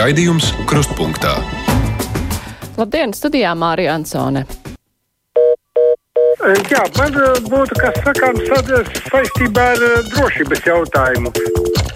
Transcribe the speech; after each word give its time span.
Raidījums 0.00 0.46
Krustpunktā. 0.64 1.34
Labdien, 2.78 3.10
studijā 3.12 3.50
Mārija 3.52 3.98
Ansone. 3.98 4.46
Jā, 6.70 6.86
man 6.96 7.18
būtu 7.50 7.76
kas 7.76 7.98
sakāms 8.06 8.46
saistībā 9.10 9.66
ar 9.74 9.82
drošības 10.14 10.62
jautājumu. 10.70 11.34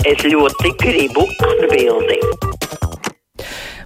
Es 0.04 0.20
ļoti 0.20 0.72
gribu 0.82 1.24
atbildēt. 1.48 2.44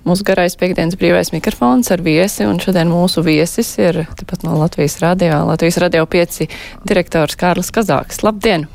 Mūsu 0.08 0.26
garais 0.26 0.58
piekdienas 0.58 0.98
brīvais 0.98 1.30
mikrofons 1.30 1.92
ar 1.94 2.02
viesi, 2.02 2.42
un 2.48 2.58
šodien 2.58 2.90
mūsu 2.90 3.22
viesis 3.22 3.70
ir 3.78 4.00
tepat 4.18 4.42
no 4.42 4.58
Latvijas 4.58 4.98
radio, 5.04 5.44
Latvijas 5.46 5.78
radio 5.84 6.08
5 6.10 6.48
direktors 6.90 7.38
Kārlis 7.38 7.70
Kazāks. 7.70 8.24
Labdien! 8.26 8.66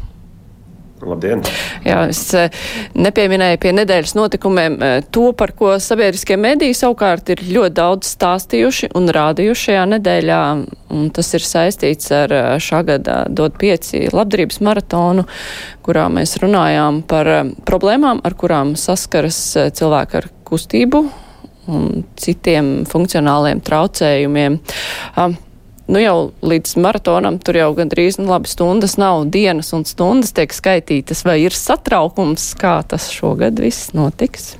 Labdien! 1.07 1.43
Jā, 1.85 2.03
es 2.11 2.21
nepieminēju 2.95 3.59
pie 3.63 3.73
nedēļas 3.75 4.15
notikumiem 4.17 4.77
to, 5.13 5.25
par 5.37 5.53
ko 5.57 5.73
sabiedriskie 5.83 6.37
mediji 6.39 6.75
savukārt 6.77 7.33
ir 7.33 7.43
ļoti 7.47 7.75
daudz 7.79 8.13
stāstījuši 8.15 8.91
un 8.97 9.09
rādījuši 9.13 9.67
šajā 9.69 9.85
nedēļā, 9.95 10.41
un 10.95 11.09
tas 11.15 11.33
ir 11.35 11.47
saistīts 11.47 12.11
ar 12.15 12.35
šā 12.63 12.83
gada 12.87 13.23
dod 13.29 13.57
pieci 13.59 14.05
labdarības 14.13 14.61
maratonu, 14.65 15.27
kurā 15.85 16.07
mēs 16.13 16.37
runājām 16.43 17.03
par 17.09 17.31
problēmām, 17.67 18.23
ar 18.23 18.37
kurām 18.39 18.77
saskaras 18.79 19.41
cilvēki 19.75 20.21
ar 20.21 20.29
kustību 20.47 21.03
un 21.71 22.03
citiem 22.19 22.83
funkcionāliem 22.89 23.61
traucējumiem. 23.63 24.59
Um, 25.17 25.37
nu 25.87 26.01
jau 26.01 26.17
līdz 26.45 26.75
maratonam 26.83 27.39
tur 27.43 27.57
jau 27.59 27.71
gandrīz 27.77 28.19
nu, 28.21 28.29
labi 28.31 28.51
stundas 28.51 28.95
nav, 29.01 29.25
dienas 29.33 29.73
un 29.75 29.85
stundas 29.87 30.33
tiek 30.35 30.53
skaitītas, 30.55 31.25
vai 31.27 31.41
ir 31.43 31.55
satraukums, 31.57 32.51
kā 32.59 32.79
tas 32.87 33.09
šogad 33.13 33.59
viss 33.63 33.93
notiks? 33.97 34.53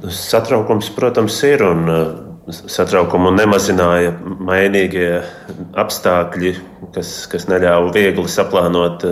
Satraukums, 0.00 0.88
protams, 0.96 1.36
ir 1.44 1.64
un 1.66 1.86
satraukumu 2.50 3.30
nemazināja 3.36 4.14
mainīgie 4.24 5.20
apstākļi, 5.78 6.54
kas, 6.94 7.12
kas 7.30 7.46
neļāva 7.50 7.92
viegli 7.94 8.26
saplānot 8.30 9.04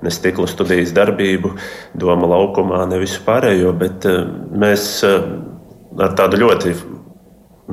ne 0.00 0.12
stikla 0.12 0.46
studijas 0.48 0.92
darbību, 0.96 1.54
doma 1.98 2.28
laukumā, 2.30 2.84
ne 2.90 3.00
visu 3.02 3.24
pārējo, 3.26 3.72
bet 3.80 4.06
mēs 4.52 4.86
ar 5.04 6.16
tādu 6.18 6.40
ļoti 6.44 6.74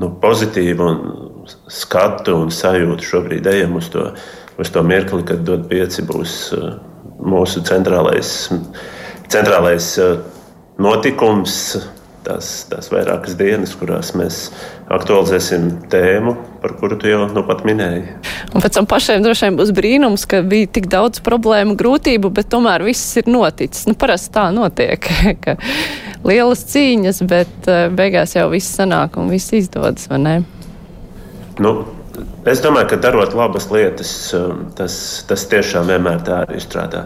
nu, 0.01 0.11
pozitīvu 0.21 0.89
skatu 1.71 2.37
un 2.43 2.53
sajūtu 2.53 3.05
šobrīd 3.05 3.47
ejam 3.51 3.77
uz 3.79 3.91
to, 3.93 4.09
uz 4.57 4.71
to 4.73 4.83
mirkli, 4.83 5.23
kad 5.27 5.43
dod 5.47 5.67
pieci 5.69 6.05
būs 6.07 6.37
uh, 6.57 6.71
mūsu 7.23 7.63
centrālais, 7.67 8.31
centrālais 9.31 9.93
uh, 10.01 10.17
notikums. 10.81 11.77
Tās, 12.27 12.65
tās 12.67 12.89
vairākas 12.91 13.37
dienas, 13.39 13.71
kurās 13.79 14.09
mēs 14.19 14.49
aktualizēsim 14.91 15.69
tēmu, 15.87 16.33
par 16.59 16.73
kuru 16.75 16.97
tu 16.99 17.07
jau 17.07 17.21
nu 17.31 17.39
pat 17.47 17.61
minēji. 17.63 18.01
Un 18.51 18.63
pēc 18.65 18.75
tam 18.75 18.89
pašiem 18.89 19.23
droši 19.23 19.47
vien 19.47 19.59
būs 19.61 19.71
brīnums, 19.77 20.25
ka 20.27 20.41
bija 20.43 20.67
tik 20.75 20.89
daudz 20.91 21.21
problēmu, 21.23 21.77
grūtību, 21.79 22.33
bet 22.35 22.51
tomēr 22.51 22.83
viss 22.83 23.15
ir 23.21 23.31
noticis. 23.31 23.87
Nu, 23.87 23.95
parasti 23.95 24.33
tā 24.35 24.49
notiek, 24.51 25.07
ka 25.45 25.55
lielas 26.27 26.67
cīņas, 26.67 27.23
bet 27.31 27.71
uh, 27.71 27.87
beigās 27.95 28.35
jau 28.35 28.49
viss 28.51 28.75
sanāk 28.75 29.15
un 29.21 29.31
viss 29.31 29.55
izdodas, 29.55 30.11
vai 30.11 30.19
ne? 30.25 30.37
Nu, 31.63 31.73
es 32.49 32.61
domāju, 32.63 32.91
ka 32.91 32.99
darot 33.01 33.33
labas 33.37 33.69
lietas, 33.73 34.11
tas, 34.77 34.97
tas 35.29 35.45
tiešām 35.51 35.89
vienmēr 35.91 36.21
tā 36.25 36.41
arī 36.45 36.59
strādā. 36.63 37.05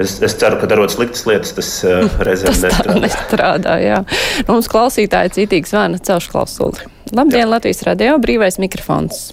Es, 0.00 0.16
es 0.24 0.34
ceru, 0.38 0.58
ka 0.60 0.70
darot 0.70 0.94
sliktas 0.94 1.26
lietas, 1.28 1.54
tas 1.58 1.70
reizēm 2.28 2.50
tas 2.52 2.64
nestrādā. 2.66 2.98
nestrādā 3.06 3.76
jā. 3.82 4.00
Nu, 4.46 4.56
mums 4.56 4.70
klausītāji 4.72 5.36
citīgi 5.38 5.72
zvana 5.74 6.02
celšu 6.02 6.34
klausuli. 6.34 6.90
Labdien, 7.12 7.46
jā. 7.46 7.52
Latvijas 7.56 7.84
radio, 7.88 8.16
brīvais 8.22 8.58
mikrofons. 8.62 9.30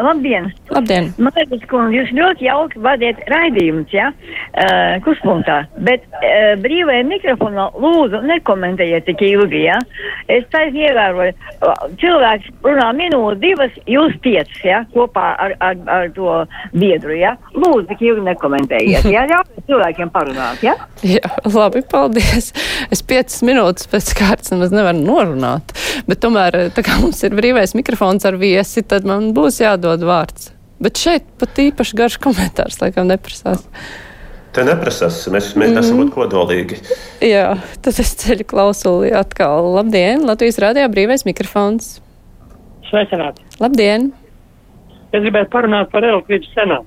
Labdien! 0.00 0.46
Labdien. 0.72 1.10
Mārcis 1.20 1.64
Kundze, 1.68 1.98
jūs 1.98 2.12
ļoti 2.16 2.46
jauki 2.46 2.80
vadiet 2.80 3.18
raidījumus, 3.28 3.90
ja, 3.92 4.08
uh, 4.08 4.94
kuspunktā, 5.04 5.58
bet 5.84 6.06
uh, 6.16 6.54
brīvajā 6.64 7.02
mikrofonā 7.10 7.66
lūdzu 7.76 8.22
nekomentējiet 8.24 9.04
tik 9.10 9.20
ilgi, 9.26 9.66
ja. 9.66 9.76
Es 10.32 10.46
taisni 10.54 10.86
ievēroju, 10.86 11.34
cilvēks 12.00 12.48
runā 12.64 12.86
minūti, 12.96 13.40
divas, 13.42 13.76
jūs 13.90 14.16
piecas, 14.24 14.62
ja, 14.64 14.80
kopā 14.94 15.26
ar, 15.44 15.56
ar, 15.60 15.76
ar 15.92 16.08
to 16.16 16.38
biedru, 16.72 17.12
ja. 17.20 17.34
Lūdzu, 17.52 17.90
tik 17.92 18.06
ilgi 18.08 18.24
nekomentējiet, 18.30 19.10
ja, 19.12 19.26
ļaujiet 19.34 19.68
cilvēkiem 19.68 20.14
parunāt, 20.16 20.64
ja. 20.64 20.78
Jā, 21.04 21.34
labi, 21.52 21.84
paldies. 21.84 22.54
Es 22.88 23.04
piecas 23.04 23.42
minūtes 23.44 23.92
pēc 23.92 24.14
kārtas 24.16 24.54
nemaz 24.54 24.72
nevaru 24.72 25.04
norunāt, 25.04 25.76
bet 26.08 26.24
tomēr, 26.24 26.62
tā 26.72 26.86
kā 26.86 26.96
mums 27.02 27.20
ir 27.28 27.36
brīvais 27.36 27.76
mikrofons 27.76 28.24
ar 28.28 28.40
viesi, 28.40 28.86
tad 28.88 29.04
man 29.08 29.34
būs 29.36 29.60
jādod 29.60 29.81
jādod 29.82 30.06
vārds. 30.06 30.52
Bet 30.82 30.98
šeit 30.98 31.26
pat 31.38 31.58
īpaši 31.58 31.98
garš 31.98 32.16
komentārs 32.22 32.80
laikam 32.82 33.10
neprasās. 33.10 33.66
Te 34.52 34.64
neprasās, 34.66 35.22
mēs 35.32 35.54
mēģināsim 35.56 35.96
mm. 35.96 36.00
būt 36.02 36.10
kodolīgi. 36.12 36.78
Jā, 37.24 37.54
tad 37.84 38.00
es 38.02 38.12
ceļu 38.20 38.44
klausuli 38.50 39.12
atkal. 39.16 39.70
Labdien, 39.78 40.26
Latvijas 40.28 40.60
rādījā 40.60 40.90
brīvais 40.92 41.24
mikrofons. 41.24 41.94
Sveicināti. 42.90 43.46
Labdien. 43.62 44.10
Es 45.12 45.22
gribētu 45.22 45.48
parunāt 45.54 45.88
par 45.92 46.04
elektrības 46.04 46.52
cenām. 46.52 46.84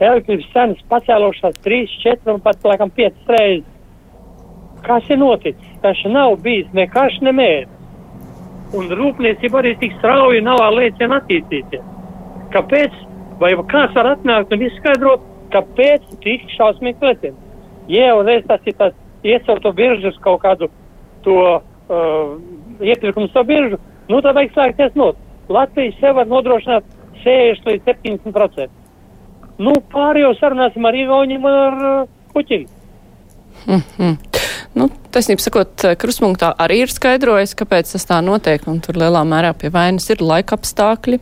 Elektrības 0.00 0.46
cenas 0.54 0.86
pacēlušās 0.92 1.58
3, 1.66 1.82
4 2.06 2.36
un 2.36 2.40
pat 2.44 2.62
laikam 2.64 2.92
5 2.94 3.34
reizes. 3.34 3.68
Kas 4.86 5.10
ir 5.10 5.18
noticis? 5.20 5.76
Tas 5.82 5.98
nav 6.08 6.38
bijis 6.44 6.70
ne 6.76 6.86
karš, 6.88 7.18
ne 7.26 7.34
mērķis. 7.36 7.76
Un 8.78 8.92
rūpniecība 8.94 9.64
arī 9.64 9.74
tik 9.80 9.96
strauji 9.98 10.44
nav 10.46 10.62
liecina 10.76 11.18
attīstīties 11.18 11.99
kāpēc, 12.54 12.96
vai 13.40 13.52
kāds 13.72 13.94
var 13.96 14.12
atnākt 14.14 14.52
un 14.54 14.64
izskaidrot, 14.66 15.24
kāpēc 15.54 16.06
tik 16.24 16.46
šausmīgi 16.56 17.06
lētiem. 17.06 17.38
Ja 17.90 18.12
jau 18.12 18.22
reiz 18.26 18.44
tas 18.46 18.66
ir 18.66 18.76
tas 18.78 18.94
iecelt 19.26 19.62
to 19.64 19.72
biržu 19.76 20.12
uz 20.12 20.18
kaut 20.24 20.42
kādu 20.44 20.70
to 21.24 21.36
uh, 21.58 22.36
iepirkumu 22.80 23.28
savu 23.32 23.50
biržu, 23.50 23.80
nu 24.08 24.22
tad 24.22 24.38
vajag 24.38 24.54
sākties 24.56 24.96
no. 24.98 25.12
Latvija 25.50 25.96
sev 25.98 26.20
var 26.20 26.30
nodrošināt 26.30 26.86
60 27.24 27.66
līdz 27.66 27.88
70%. 27.90 28.68
Nu, 29.60 29.74
pārējo 29.92 30.32
sarunāsim 30.38 30.86
ar 30.88 30.96
Igauniem 30.96 31.44
un 31.44 31.56
ar 31.66 31.80
uh, 31.84 32.08
Puķinu. 32.32 32.68
Mm 33.66 33.82
-hmm. 33.98 34.29
Nu, 35.10 35.14
taisnība 35.18 35.42
sakot, 35.42 35.82
krustpunktā 35.98 36.52
arī 36.62 36.84
ir 36.84 36.92
skaidrojis, 36.94 37.56
kāpēc 37.58 37.88
tas 37.96 38.04
tā 38.06 38.20
notiek, 38.22 38.62
un 38.70 38.76
tur 38.78 38.94
lielā 38.94 39.24
mērā 39.26 39.50
pie 39.58 39.66
vainas 39.74 40.06
ir 40.14 40.22
laika 40.22 40.54
apstākļi. 40.54 41.18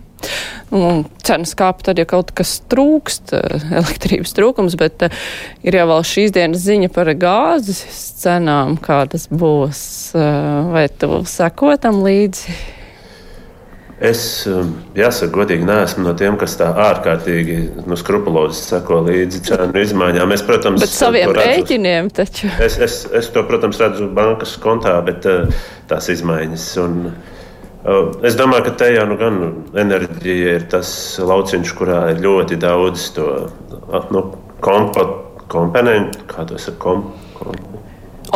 Un 0.77 1.07
cenas 1.25 1.57
kāp 1.57 1.81
tad, 1.87 1.97
ja 1.97 2.05
kaut 2.05 2.35
kas 2.37 2.59
trūkst, 2.69 3.33
elektrības 3.81 4.37
trūkums, 4.37 4.77
bet 4.77 5.09
uh, 5.09 5.25
ir 5.65 5.81
jau 5.81 5.89
vēl 5.89 6.05
šīs 6.05 6.37
dienas 6.37 6.69
ziņa 6.69 6.93
par 6.93 7.09
gāzes 7.17 7.81
cenām, 8.21 8.77
kā 8.77 9.07
tas 9.09 9.25
būs. 9.33 9.81
Vai 10.69 10.91
tu 11.01 11.23
sekotam 11.25 12.05
līdzi? 12.05 12.59
Es, 13.99 14.21
jāsaka, 14.95 15.33
godīgi 15.35 15.67
neesmu 15.67 16.05
no 16.05 16.13
tiem, 16.19 16.37
kas 16.39 16.53
tā 16.61 16.69
ārkārtīgi 16.85 17.57
nu, 17.83 17.97
skrupulozi 17.99 18.61
seko 18.63 19.01
līdzi 19.09 19.41
cenu 19.49 19.81
izmaiņām. 19.83 20.35
Es, 20.37 20.45
protams, 20.47 20.85
bet 20.85 20.93
saviem 20.95 21.33
rēķiniem 21.35 22.11
taču. 22.15 22.47
Es, 22.63 22.77
es, 22.79 23.01
es 23.11 23.31
to, 23.35 23.43
protams, 23.49 23.81
redzu 23.83 24.07
bankas 24.15 24.53
kontā, 24.63 24.95
bet 25.03 25.27
tās 25.91 26.11
izmaiņas. 26.15 26.67
Un, 26.85 27.09
es 28.23 28.39
domāju, 28.39 28.69
ka 28.69 28.75
te 28.85 28.93
jau 28.95 29.09
nu, 29.11 29.17
gan 29.19 29.41
enerģija 29.83 30.53
ir 30.61 30.69
tas 30.71 30.93
lauciņš, 31.19 31.73
kurā 31.81 32.05
ir 32.13 32.23
ļoti 32.23 32.61
daudz 32.63 33.09
to 33.17 33.27
nu, 34.15 34.23
kompo, 34.63 35.09
komponentu, 35.51 36.23
kā 36.31 36.47
to 36.47 36.61
saka, 36.63 36.79
kom, 36.87 37.03
kom, 37.41 37.59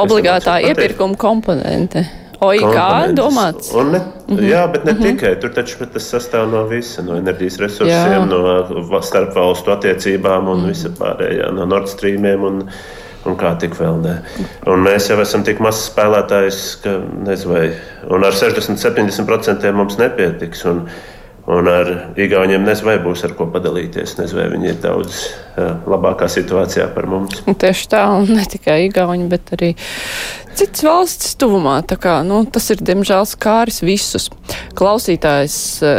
Obligātā 0.02 0.56
iepirkuma 0.64 1.18
komponente. 1.20 2.06
OIK 2.42 3.14
domāts? 3.16 3.70
Un 3.74 3.92
ne, 3.94 3.98
mm 3.98 4.36
-hmm. 4.36 4.48
Jā, 4.50 4.66
bet 4.72 4.84
ne 4.84 4.92
mm 4.92 4.98
-hmm. 4.98 5.02
tikai. 5.02 5.40
Tur 5.40 5.50
taču 5.50 5.86
tas 5.92 6.14
sastāv 6.14 6.50
no 6.50 6.64
visa, 6.66 7.02
no 7.02 7.16
enerģijas 7.16 7.58
resursiem, 7.58 8.12
jā. 8.12 8.24
no 8.26 9.02
starpvalstu 9.02 9.70
attiecībām 9.70 10.48
un 10.48 10.58
mm 10.58 10.68
visa 10.68 10.88
pārējā, 10.88 11.52
no 11.52 11.66
Nord 11.66 11.88
Streamiem. 11.88 12.44
Un, 12.44 12.68
un 13.24 13.36
kā 13.36 13.54
tik 13.58 13.74
vēl 13.78 14.00
ne. 14.02 14.16
Un 14.66 14.82
mēs 14.82 15.08
jau 15.10 15.20
esam 15.20 15.42
tik 15.42 15.60
mazs 15.60 15.90
spēlētājs, 15.90 16.82
ka 16.82 17.00
nezinu, 17.26 17.52
vai 17.52 17.72
ar 18.26 18.32
60-70% 18.32 19.72
mums 19.72 19.98
nepietiks. 19.98 20.64
Un, 20.64 20.88
Un 21.52 21.66
ar 21.68 21.88
Igauniem 22.16 22.62
nezinu, 22.64 22.88
vai 22.88 22.98
būs 23.02 23.24
ar 23.26 23.34
ko 23.36 23.44
padalīties. 23.52 24.14
Nezinu, 24.16 24.38
vai 24.40 24.50
viņi 24.54 24.70
ir 24.70 24.76
daudz 24.80 25.18
labākā 25.90 26.28
situācijā 26.32 26.86
par 26.94 27.08
mums. 27.10 27.42
Un 27.50 27.58
tieši 27.58 27.90
tā, 27.92 28.06
un 28.16 28.30
ne 28.38 28.44
tikai 28.48 28.86
Igauni, 28.86 29.26
bet 29.28 29.52
arī 29.56 29.72
citas 30.56 30.84
valstis 30.86 31.34
tuvumā. 31.36 31.74
Kā, 32.00 32.14
nu, 32.24 32.40
tas 32.48 32.70
ir, 32.72 32.80
diemžēl, 32.80 33.26
skāris 33.28 33.82
visus. 33.84 34.30
Klausītājs 34.78 35.56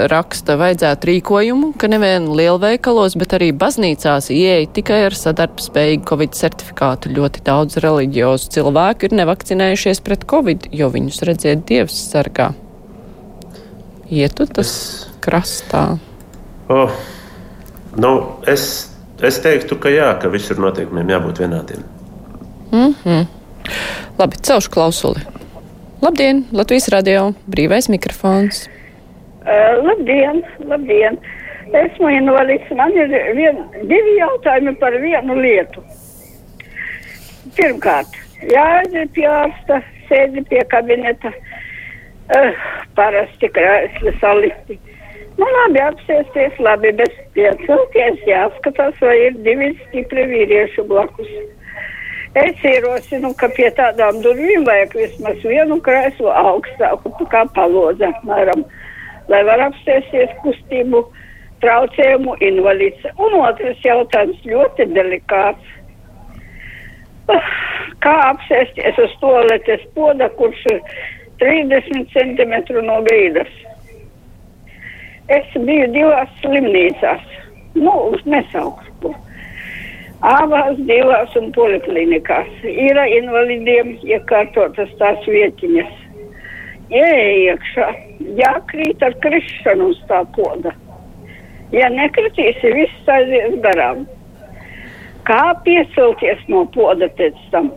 raksta, 0.09 0.57
vajadzētu 0.57 1.11
rīkojumu, 1.11 1.73
ka 1.77 1.91
nevien 1.91 2.31
lielveikalos, 2.33 3.19
bet 3.19 3.37
arī 3.37 3.51
baznīcās 3.53 4.31
ieeja 4.33 4.71
tikai 4.73 5.03
ar 5.11 5.19
sadarbspējīgu 5.19 6.07
Covid 6.09 6.35
certifikātu. 6.39 7.13
Ļoti 7.13 7.45
daudz 7.45 7.77
reliģiozu 7.83 8.55
cilvēku 8.57 9.11
ir 9.11 9.17
nevakcinējušies 9.21 10.01
pret 10.07 10.25
Covid, 10.33 10.71
jo 10.73 10.89
viņus 10.97 11.23
redziet 11.29 11.67
Dievs 11.69 12.01
sargā. 12.09 12.55
Ietu 14.09 14.49
tas. 14.49 14.69
Es 14.73 15.12
krastā? 15.23 15.83
Oh, 16.71 16.91
nu, 17.95 18.13
es, 18.47 18.65
es 19.21 19.39
teiktu, 19.43 19.79
ka 19.79 19.91
jā, 19.93 20.11
ka 20.21 20.31
visur 20.33 20.59
noteikumiem 20.63 21.15
jābūt 21.15 21.43
vienādiem. 21.43 21.83
Mm 22.71 22.95
-hmm. 23.03 23.25
Labi, 24.19 24.35
celšu 24.41 24.71
klausuli. 24.71 25.21
Labdien, 26.01 26.43
Latvijas 26.51 26.89
radio, 26.91 27.31
brīvais 27.47 27.89
mikrofons. 27.89 28.65
Uh, 29.43 29.83
labdien, 29.87 30.43
labdien. 30.67 31.17
Esmu 31.73 32.09
invalids. 32.09 32.71
Man 32.75 32.91
ir 32.91 33.07
vien, 33.35 33.61
divi 33.87 34.17
jautājumi 34.19 34.75
par 34.79 34.97
vienu 35.01 35.35
lietu. 35.39 35.83
Pirmkārt, 37.55 38.19
jāaiziet 38.51 39.13
pie 39.15 39.27
ārsta, 39.27 39.81
sēdi 40.09 40.43
pie 40.49 40.63
kabineta, 40.71 41.31
uh, 41.31 42.65
parasti 42.95 43.49
krēsli 43.55 44.13
salikti. 44.19 44.79
Nu, 45.33 45.45
labi, 45.49 45.79
apsēsties, 45.81 46.59
labi, 46.61 46.91
bet 46.99 47.13
piecelties, 47.33 48.19
jāskatās, 48.29 48.99
vai 49.01 49.15
ir 49.27 49.37
divi 49.45 49.71
stipri 49.87 50.27
vīrieši 50.29 50.85
blakus. 50.89 51.31
Es 52.37 52.61
ierosinu, 52.65 53.31
ka 53.37 53.49
pie 53.57 53.67
tādām 53.77 54.19
durvīm 54.21 54.65
vajag 54.65 54.93
vismaz 54.97 55.41
vienu 55.45 55.79
krēslu 55.85 56.29
augstāku, 56.33 57.13
kā 57.33 57.43
palodze, 57.57 58.09
apmēram, 58.09 58.63
lai 59.29 59.41
var 59.49 59.65
apsēsties 59.71 60.37
kustību 60.45 61.03
traucējumu 61.65 62.37
invalīds. 62.49 63.09
Un 63.17 63.37
otrs 63.41 63.81
jautājums 63.85 64.45
ļoti 64.49 64.89
delikāts. 64.93 65.73
Kā 68.03 68.15
apsēsties 68.29 68.97
uz 69.01 69.13
toaletes 69.21 69.85
poda, 69.97 70.29
kurš 70.37 70.65
ir 70.73 70.81
30 71.41 72.09
cm 72.13 72.57
no 72.85 73.01
grīdas? 73.05 73.53
Es 75.31 75.53
biju 75.55 75.87
divās 75.93 76.31
slimnīcās, 76.41 77.21
nu, 77.79 77.91
uz 78.11 78.23
nesaukstu. 78.27 79.13
Abās 80.23 80.77
divās 80.87 81.35
un 81.39 81.51
poliklinikās 81.55 82.49
ir 82.67 82.99
invalidiem 83.17 83.93
iekārtotas 84.03 84.91
tās 84.99 85.23
vietiņas. 85.27 85.93
Iekšā, 86.93 87.87
jākrīt 88.39 89.03
ar 89.03 89.15
krišanu 89.23 89.89
uz 89.93 90.01
tā 90.11 90.21
poda. 90.35 90.75
Ja 91.73 91.87
nekritīsi, 91.89 92.73
viss 92.75 93.09
aizies 93.09 93.55
garām. 93.63 94.03
Kā 95.27 95.55
piecelties 95.63 96.43
no 96.51 96.65
poda 96.75 97.07
pēc 97.17 97.39
tam? 97.51 97.71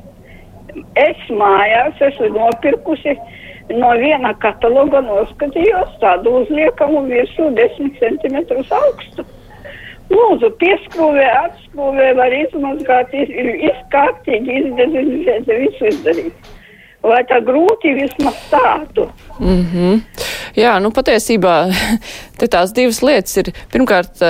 Es 0.99 1.23
mājās 1.31 2.03
esmu 2.11 2.35
nopirkusi 2.35 3.15
no 3.75 3.91
viena 3.99 4.33
kataloga 4.43 5.01
noskatījos 5.05 5.97
tādu 6.03 6.37
uzliekamu 6.43 7.07
virsū 7.11 7.51
10 7.57 7.97
cm 8.01 8.37
augstu. 8.81 9.27
Lūdzu, 10.07 10.53
pieskrūvē, 10.61 11.25
atskrūvē, 11.41 12.13
var 12.15 12.35
izmazgāt, 12.35 13.11
iz, 13.11 13.33
izkārtīgi 13.73 14.61
izdezinfēt, 14.61 15.51
visu 15.51 15.89
izdarīt. 15.91 16.53
Vai 17.07 17.25
tā 17.27 17.41
grūti 17.43 17.95
vismaz 17.95 18.39
tādu? 18.51 19.09
Mm 19.41 19.65
-hmm. 19.73 20.01
Jā, 20.57 20.79
nu 20.81 20.91
patiesībā 20.91 21.57
te 22.39 22.47
tās 22.47 22.73
divas 22.73 23.03
lietas 23.03 23.37
ir 23.37 23.53
pirmkārt 23.73 24.23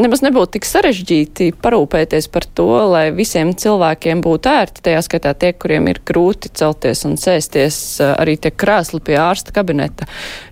nemaz 0.00 0.22
nebūtu 0.24 0.56
tik 0.56 0.66
sarežģīti 0.68 1.50
parūpēties 1.62 2.28
par 2.32 2.46
to, 2.58 2.68
lai 2.90 3.04
visiem 3.16 3.52
cilvēkiem 3.56 4.22
būtu 4.24 4.50
ērti, 4.50 4.84
tajā 4.86 5.02
skaitā 5.06 5.32
tie, 5.38 5.52
kuriem 5.56 5.88
ir 5.90 6.00
grūti 6.06 6.52
celties 6.56 7.04
un 7.08 7.16
sēsties, 7.20 7.78
eh, 8.04 8.12
arī 8.16 8.36
tie 8.40 8.52
krēsli 8.52 9.00
pie 9.04 9.16
ārsta 9.20 9.54
kabineta. 9.56 10.08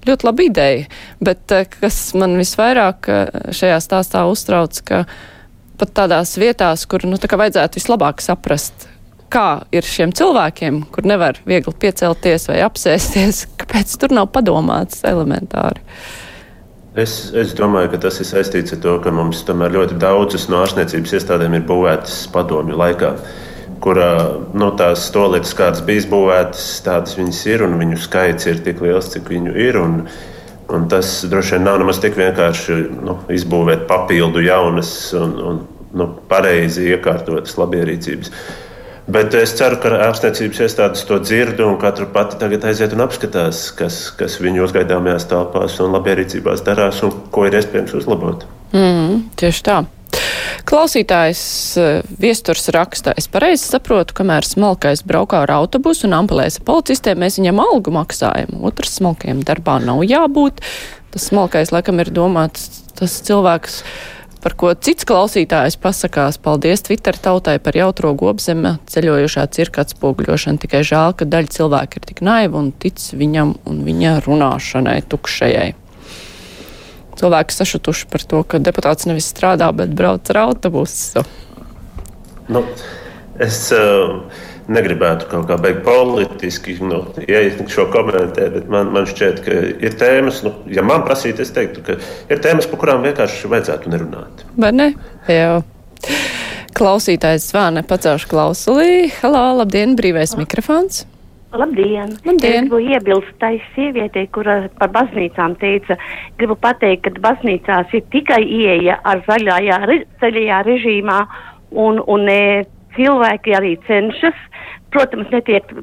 Ļoti 0.08 0.28
laba 0.28 0.46
ideja, 0.46 0.88
bet 1.20 1.52
eh, 1.52 1.68
kas 1.80 2.00
man 2.18 2.38
visvairāk 2.40 3.08
eh, 3.12 3.38
šajā 3.54 3.78
stāstā 3.84 4.24
uztrauc, 4.30 4.80
ka 4.84 5.04
pat 5.78 5.94
tādās 5.94 6.36
vietās, 6.40 6.86
kur, 6.86 7.06
nu, 7.08 7.18
tā 7.20 7.30
kā 7.30 7.38
vajadzētu 7.40 7.80
vislabāk 7.80 8.22
saprast, 8.24 8.88
kā 9.34 9.64
ir 9.74 9.86
šiem 9.86 10.12
cilvēkiem, 10.14 10.84
kur 10.94 11.06
nevar 11.08 11.40
viegli 11.48 11.74
piecelties 11.84 12.48
vai 12.50 12.60
apsēsties, 12.66 13.46
kāpēc 13.60 13.96
tur 14.00 14.14
nav 14.14 14.30
padomāts 14.34 15.02
elementāri. 15.06 15.82
Es, 16.94 17.32
es 17.34 17.50
domāju, 17.58 17.88
ka 17.90 17.98
tas 18.04 18.20
ir 18.22 18.26
saistīts 18.28 18.76
ar 18.76 18.78
to, 18.84 18.92
ka 19.02 19.10
mums 19.10 19.40
tomēr 19.48 19.72
ļoti 19.74 19.96
daudzas 19.98 20.44
no 20.46 20.60
ārstniecības 20.62 21.16
iestādēm 21.18 21.56
ir 21.58 21.64
būvētas 21.66 22.20
padomju 22.30 22.76
laikā, 22.78 23.08
kur 23.82 23.98
nu, 24.54 24.68
tās 24.78 25.08
stolietas, 25.08 25.56
kādas 25.58 25.82
bija 25.88 26.04
būvētas, 26.12 26.68
tādas 26.86 27.16
viņas 27.18 27.40
ir, 27.50 27.64
un 27.66 27.74
viņu 27.80 27.98
skaits 27.98 28.46
ir 28.46 28.62
tik 28.62 28.84
liels, 28.84 29.10
cik 29.10 29.26
viņu 29.32 29.56
ir. 29.58 29.80
Un, 29.82 29.96
un 30.70 30.86
tas 30.92 31.16
droši 31.26 31.56
vien 31.56 31.66
nav 31.66 31.80
nemaz 31.82 31.98
tik 32.04 32.14
vienkārši 32.20 32.78
nu, 32.94 33.18
izbūvēt 33.40 33.88
papildu 33.90 34.46
jaunas 34.46 34.94
un, 35.18 35.34
un 35.50 35.60
nu, 35.98 36.08
pareizi 36.30 36.92
iekārtotas 36.94 37.58
labierīcības. 37.58 38.30
Bet 39.04 39.34
es 39.36 39.52
ceru, 39.58 39.76
ka 39.82 39.90
ārstniecības 40.06 40.62
iestādes 40.64 41.04
to 41.04 41.18
dzird 41.20 41.58
un 41.60 41.76
katru 41.80 42.06
pati 42.12 42.38
tagad 42.40 42.64
aiziet 42.70 42.94
un 42.96 43.04
apskatās, 43.04 43.66
kas, 43.76 43.98
kas 44.16 44.38
viņu 44.40 44.64
uzgaidāmajās 44.64 45.28
telpās 45.28 45.76
un 45.84 45.92
labierīcībās 45.92 46.64
darās 46.64 47.02
un 47.04 47.12
ko 47.34 47.44
ir 47.44 47.58
iespējams 47.60 47.98
uzlabot. 48.00 48.46
Mm, 48.72 49.26
tieši 49.36 49.66
tā. 49.66 49.82
Klausītājs 50.64 51.42
eh, 51.76 51.98
viesturs 52.20 52.70
raksta, 52.72 53.12
es 53.18 53.28
pareizi 53.28 53.66
saprotu, 53.66 54.16
kamēr 54.16 54.46
smalkais 54.48 55.04
braukā 55.04 55.42
ar 55.44 55.52
autobusu 55.58 56.08
un 56.08 56.16
ambulēs 56.22 56.56
policistiem, 56.64 57.20
mēs 57.20 57.36
viņam 57.42 57.60
algu 57.60 57.92
maksājam. 57.92 58.56
Otrs 58.64 58.96
smalkajam 59.02 59.44
darbā 59.44 59.76
nav 59.84 60.00
jābūt. 60.08 60.64
Tas 61.12 61.28
smalkais, 61.28 61.74
laikam, 61.74 62.00
ir 62.00 62.08
domāts 62.14 62.80
tas 62.96 63.20
cilvēks 63.26 63.82
par 64.44 64.54
ko 64.60 64.72
cits 64.76 65.06
klausītājs 65.08 65.78
pasakās. 65.80 66.36
Paldies 66.42 66.84
Twitter 66.84 67.16
tautai 67.16 67.56
par 67.64 67.76
jautro 67.78 68.12
gobzeme 68.18 68.76
ceļojošā 68.92 69.46
cirka 69.56 69.84
atspoguļošanu. 69.86 70.60
Tikai 70.60 70.82
žēl, 70.84 71.16
ka 71.16 71.28
daļa 71.28 71.54
cilvēku 71.56 72.00
ir 72.00 72.08
tik 72.10 72.20
naiva 72.26 72.60
un 72.60 72.68
tic 72.76 73.00
viņam 73.16 73.56
un 73.70 73.80
viņa 73.86 74.18
runāšanai 74.26 74.98
tukšajai. 75.08 75.70
Cilvēki 77.14 77.56
sašutuši 77.56 78.10
par 78.10 78.26
to, 78.28 78.42
ka 78.44 78.60
deputāts 78.60 79.08
nevis 79.08 79.30
strādā, 79.30 79.70
bet 79.72 79.94
brauc 79.96 80.28
ar 80.34 80.42
autobusu. 80.48 81.22
Nu, 82.52 82.66
es, 83.40 83.70
uh 83.72 84.52
negribētu 84.72 85.28
kaut 85.30 85.46
kā 85.50 85.58
beigt 85.60 85.82
politiski 85.86 86.76
nu, 86.82 87.02
šo 87.70 87.86
komentēt, 87.92 88.58
bet 88.58 88.68
man, 88.72 88.92
man 88.94 89.08
šķiet, 89.10 89.40
ka 89.44 89.60
ir 89.84 89.96
tēmas, 90.00 90.42
nu, 90.46 90.54
ja 90.72 90.84
man 90.86 91.04
prasītu, 91.06 91.44
es 91.44 91.52
teiktu, 91.54 91.84
ka 91.86 91.98
ir 92.32 92.42
tēmas, 92.44 92.68
par 92.70 92.82
kurām 92.82 93.06
vienkārši 93.06 93.50
vajadzētu 93.52 93.94
nerunāt. 93.94 94.44
Vai 94.60 94.74
ne? 94.76 94.90
Jā. 95.30 95.62
Klausītājs 96.74 97.50
zvana, 97.52 97.84
pacelšu 97.86 98.30
klausulī. 98.32 99.10
Halo, 99.20 99.46
labdien, 99.60 99.94
brīvais 99.98 100.34
mikrofons. 100.40 101.04
Labdien! 101.54 102.16
Labdien. 102.26 102.64
Es 102.64 102.66
gribu 102.66 102.80
iebilst 102.82 103.34
tai 103.38 103.60
sievietei, 103.76 104.26
kura 104.34 104.64
par 104.80 104.90
baznīcām 104.94 105.54
teica, 105.60 105.94
gribu 106.40 106.56
pateikt, 106.58 107.06
ka 107.06 107.22
baznīcās 107.22 107.94
ir 107.94 108.02
tikai 108.10 108.40
ieeja 108.42 108.98
ar 109.06 109.22
zaļajā, 109.28 109.78
zaļajā 110.22 110.60
režīmā 110.66 111.20
un, 111.70 112.00
un 112.10 112.26
e, 112.30 112.64
cilvēki 112.96 113.54
arī 113.58 113.74
cenšas 113.88 114.38
protams, 114.94 115.30
netiek 115.34 115.74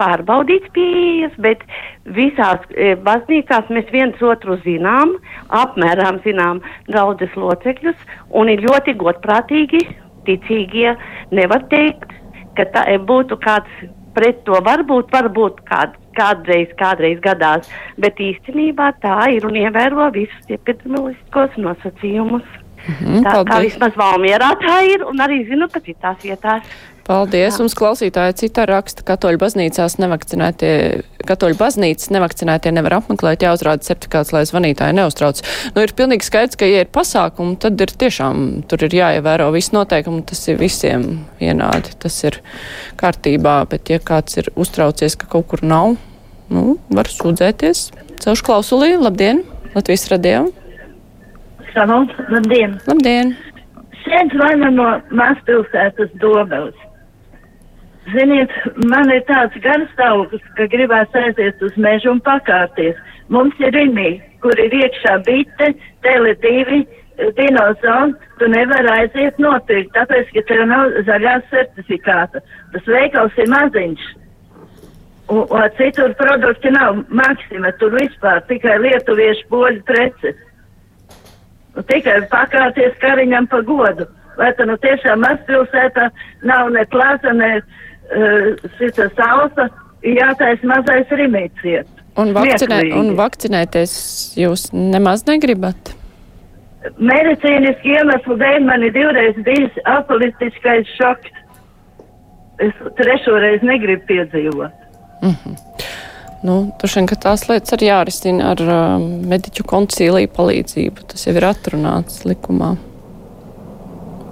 pārbaudīts 0.00 0.70
pieejas, 0.76 1.32
bet 1.44 1.64
visās 2.16 2.62
e, 2.72 2.94
baznīcās 3.04 3.68
mēs 3.72 3.88
viens 3.92 4.22
otru 4.24 4.56
zinām, 4.64 5.16
apmēram 5.62 6.22
zinām 6.24 6.62
draudzes 6.88 7.34
locekļus, 7.36 7.98
un 8.40 8.52
ir 8.52 8.64
ļoti 8.64 8.96
godprātīgi, 9.00 9.82
ticīgie. 10.28 10.94
Nevar 11.36 11.66
teikt, 11.72 12.14
ka 12.56 12.68
tā 12.72 12.86
e, 12.88 12.96
būtu 13.10 13.36
kāds 13.44 13.84
pret 14.16 14.40
to, 14.48 14.56
varbūt, 14.66 15.12
varbūt 15.12 15.60
kād, 15.68 15.92
kādreiz, 16.16 16.72
kādreiz 16.80 17.20
gadās, 17.24 17.68
bet 18.00 18.18
īstenībā 18.20 18.94
tā 19.04 19.18
ir 19.36 19.44
un 19.46 19.60
ievēro 19.60 20.08
visus 20.16 20.56
epidemioloģiskos 20.56 21.60
nosacījumus. 21.60 22.56
Mhm, 22.88 23.20
tā, 23.24 23.32
tā 23.32 23.44
paldies. 23.44 23.74
vismaz 23.74 23.98
Valmierā 23.98 24.54
tā 24.60 24.78
ir, 24.88 25.04
un 25.06 25.20
arī 25.20 25.42
zinu, 25.48 25.68
ka 25.72 25.82
citās 25.84 26.22
vietās. 26.24 26.62
Paldies. 27.10 27.56
Mums 27.58 27.74
klausītāja 27.74 28.36
citā 28.38 28.66
raksta, 28.70 29.02
ka 29.02 29.16
katoļu 29.16 29.40
baznīcās 29.40 29.96
nevakcinētie, 29.98 30.74
katoļu 31.26 31.56
baznīcas 31.58 32.12
nevakcinētie 32.14 32.70
nevar 32.76 33.00
apmeklēt, 33.00 33.42
jāuzrāda 33.42 33.82
certifikāts, 33.82 34.30
lai 34.36 34.44
zvanītāji 34.46 34.94
neuztrauc. 34.94 35.40
Nu, 35.74 35.82
ir 35.82 35.94
pilnīgi 35.98 36.28
skaidrs, 36.28 36.58
ka, 36.60 36.68
ja 36.70 36.84
ir 36.84 36.92
pasākumi, 36.94 37.56
tad 37.62 37.82
ir 37.82 37.90
tiešām, 38.04 38.44
tur 38.70 38.86
ir 38.86 38.94
jāievēro 39.00 39.48
visi 39.56 39.74
noteikumi, 39.74 40.22
tas 40.30 40.44
ir 40.52 40.60
visiem 40.60 41.08
vienādi, 41.40 41.96
tas 41.98 42.20
ir 42.28 42.38
kārtībā, 43.00 43.56
bet 43.72 43.90
ja 43.90 43.98
kāds 43.98 44.38
ir 44.38 44.52
uztraucies, 44.54 45.18
ka 45.18 45.26
kaut 45.34 45.50
kur 45.50 45.66
nav, 45.66 45.96
nu, 46.52 46.78
var 46.94 47.10
sūdzēties. 47.10 47.88
Celšu 48.22 48.46
klausulī, 48.46 48.94
labdien, 49.00 49.42
Latvijas 49.74 50.06
radio. 50.14 50.46
Savu, 51.74 52.00
labdien! 52.32 52.74
Labdien! 52.88 53.34
Sēdz 54.02 54.34
vana 54.40 54.70
no 54.74 54.86
mazpilsētas 55.14 56.10
Dobeles. 56.22 56.78
Ziniet, 58.10 58.50
man 58.90 59.12
ir 59.14 59.22
tāds 59.28 59.54
garstāvoklis, 59.62 60.42
ka 60.56 60.66
gribās 60.72 61.14
aiziet 61.20 61.62
uz 61.62 61.76
mežu 61.78 62.10
un 62.14 62.22
pakārties. 62.26 62.98
Mums 63.30 63.54
ir 63.62 63.70
rimī, 63.76 64.16
kur 64.42 64.56
ir 64.58 64.74
iekšā 64.80 65.20
bite, 65.28 65.70
tele2, 66.02 66.80
dinozauri, 67.38 68.16
tu 68.40 68.48
nevari 68.50 68.90
aiziet 68.96 69.38
nopirkt, 69.38 69.92
tāpēc, 69.94 70.32
ka 70.34 70.46
tev 70.48 70.64
nav 70.72 70.96
zaļā 71.06 71.36
certifikāta. 71.52 72.42
Tas 72.74 72.90
veikals 72.96 73.38
ir 73.38 73.50
maziņš. 73.52 74.10
Un, 75.30 75.44
un 75.44 75.66
citur 75.78 76.16
produkti 76.18 76.72
nav 76.74 77.04
maksima, 77.14 77.70
tur 77.78 77.94
vispār 77.94 78.42
tikai 78.50 78.80
lietuviešu 78.88 79.46
poļu 79.52 79.84
preces. 79.86 80.46
Tikai 81.90 82.16
pakāties 82.32 82.96
kariņam 83.02 83.46
pa 83.50 83.60
godu. 83.66 84.06
Vai 84.38 84.50
tā 84.56 84.66
nu 84.66 84.76
tiešām 84.80 85.22
mazpilsētā 85.22 86.08
nav 86.48 86.70
ne 86.74 86.84
plaza, 86.90 87.32
ne 87.36 87.52
uh, 87.60 88.68
šita 88.78 89.10
sausa, 89.18 89.68
jātais 90.06 90.62
mazais 90.66 91.10
rimīciet. 91.20 91.88
Un, 92.18 92.32
vakcinē, 92.34 92.82
un 92.98 93.14
vakcinēties 93.18 93.92
jūs 94.40 94.70
nemaz 94.74 95.24
negribat? 95.28 95.94
Medicīniski 96.96 97.94
iemeslu 97.94 98.38
dēļ 98.40 98.64
man 98.66 98.84
ir 98.86 98.94
divreiz 98.96 99.38
bijis 99.46 99.76
apolitiskais 99.88 100.88
šoks. 100.96 101.36
Es 102.60 102.76
trešo 102.98 103.38
reizi 103.40 103.68
negribu 103.68 104.04
piedzīvot. 104.08 104.72
Mm 105.22 105.34
-hmm. 105.36 105.69
Nu, 106.46 106.70
Turšiem, 106.80 107.04
ka 107.10 107.18
tās 107.20 107.44
lietas 107.50 107.74
arī 107.76 107.90
jārisina 107.90 108.54
ar 108.54 108.60
uh, 108.64 109.02
mediķu 109.28 109.64
koncīliju 109.68 110.30
palīdzību. 110.32 111.10
Tas 111.12 111.26
jau 111.26 111.34
ir 111.36 111.44
atrunāts 111.50 112.22
likumā. 112.24 112.76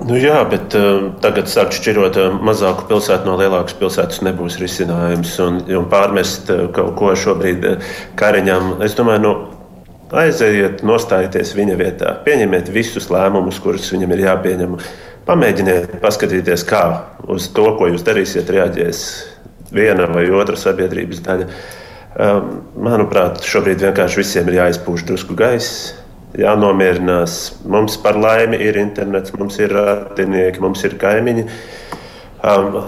Nu, 0.09 0.15
jā, 0.17 0.39
bet 0.49 0.73
uh, 0.79 1.11
tagad 1.21 1.51
sāk 1.53 1.75
šķirot 1.77 2.17
uh, 2.17 2.39
mazāku 2.49 2.87
pilsētu 2.89 3.29
no 3.29 3.35
lielākas 3.41 3.77
pilsētas 3.77 4.23
nebūs 4.25 4.57
risinājums. 4.63 5.35
Un, 5.45 5.59
un 5.69 5.89
pārmest 5.93 6.49
uh, 6.55 6.69
kaut 6.73 6.95
ko 6.97 7.13
šobrīd 7.19 7.67
uh, 7.67 7.91
Kariņam, 8.17 8.79
es 8.87 8.97
domāju, 8.97 9.25
nu, 9.27 9.33
aizejiet, 10.17 10.81
nostājieties 10.89 11.53
viņa 11.59 11.77
vietā, 11.77 12.15
pieņemiet 12.25 12.71
visus 12.73 13.11
lēmumus, 13.13 13.59
kurus 13.61 13.91
viņam 13.93 14.15
ir 14.17 14.25
jāpieņem. 14.31 14.79
Pamēģiniet 15.29 15.99
paskatīties, 16.01 16.65
kā 16.71 16.85
uz 17.29 17.51
to, 17.53 17.67
ko 17.77 17.91
jūs 17.91 18.07
darīsiet, 18.07 18.49
reaģēs 18.55 19.03
viena 19.77 20.09
vai 20.09 20.25
otra 20.33 20.57
sabiedrības 20.57 21.21
daļa. 21.27 21.51
Um, 22.17 22.63
manuprāt, 22.81 23.43
šobrīd 23.45 23.83
vienkārši 23.85 24.23
visiem 24.23 24.49
ir 24.49 24.63
jāizpūš 24.63 25.05
drusku 25.11 25.37
gaisa, 25.39 25.99
jānomierinās. 26.41 27.37
Mums 27.69 27.99
par 28.01 28.17
laimi 28.17 28.59
ir 28.65 28.79
internets, 28.81 29.35
mums 29.37 29.59
ir 29.61 29.75
radinieki, 29.77 30.63
mums 30.65 30.83
ir 30.89 30.97
kaimiņi. 31.01 31.45
Um, 32.49 32.81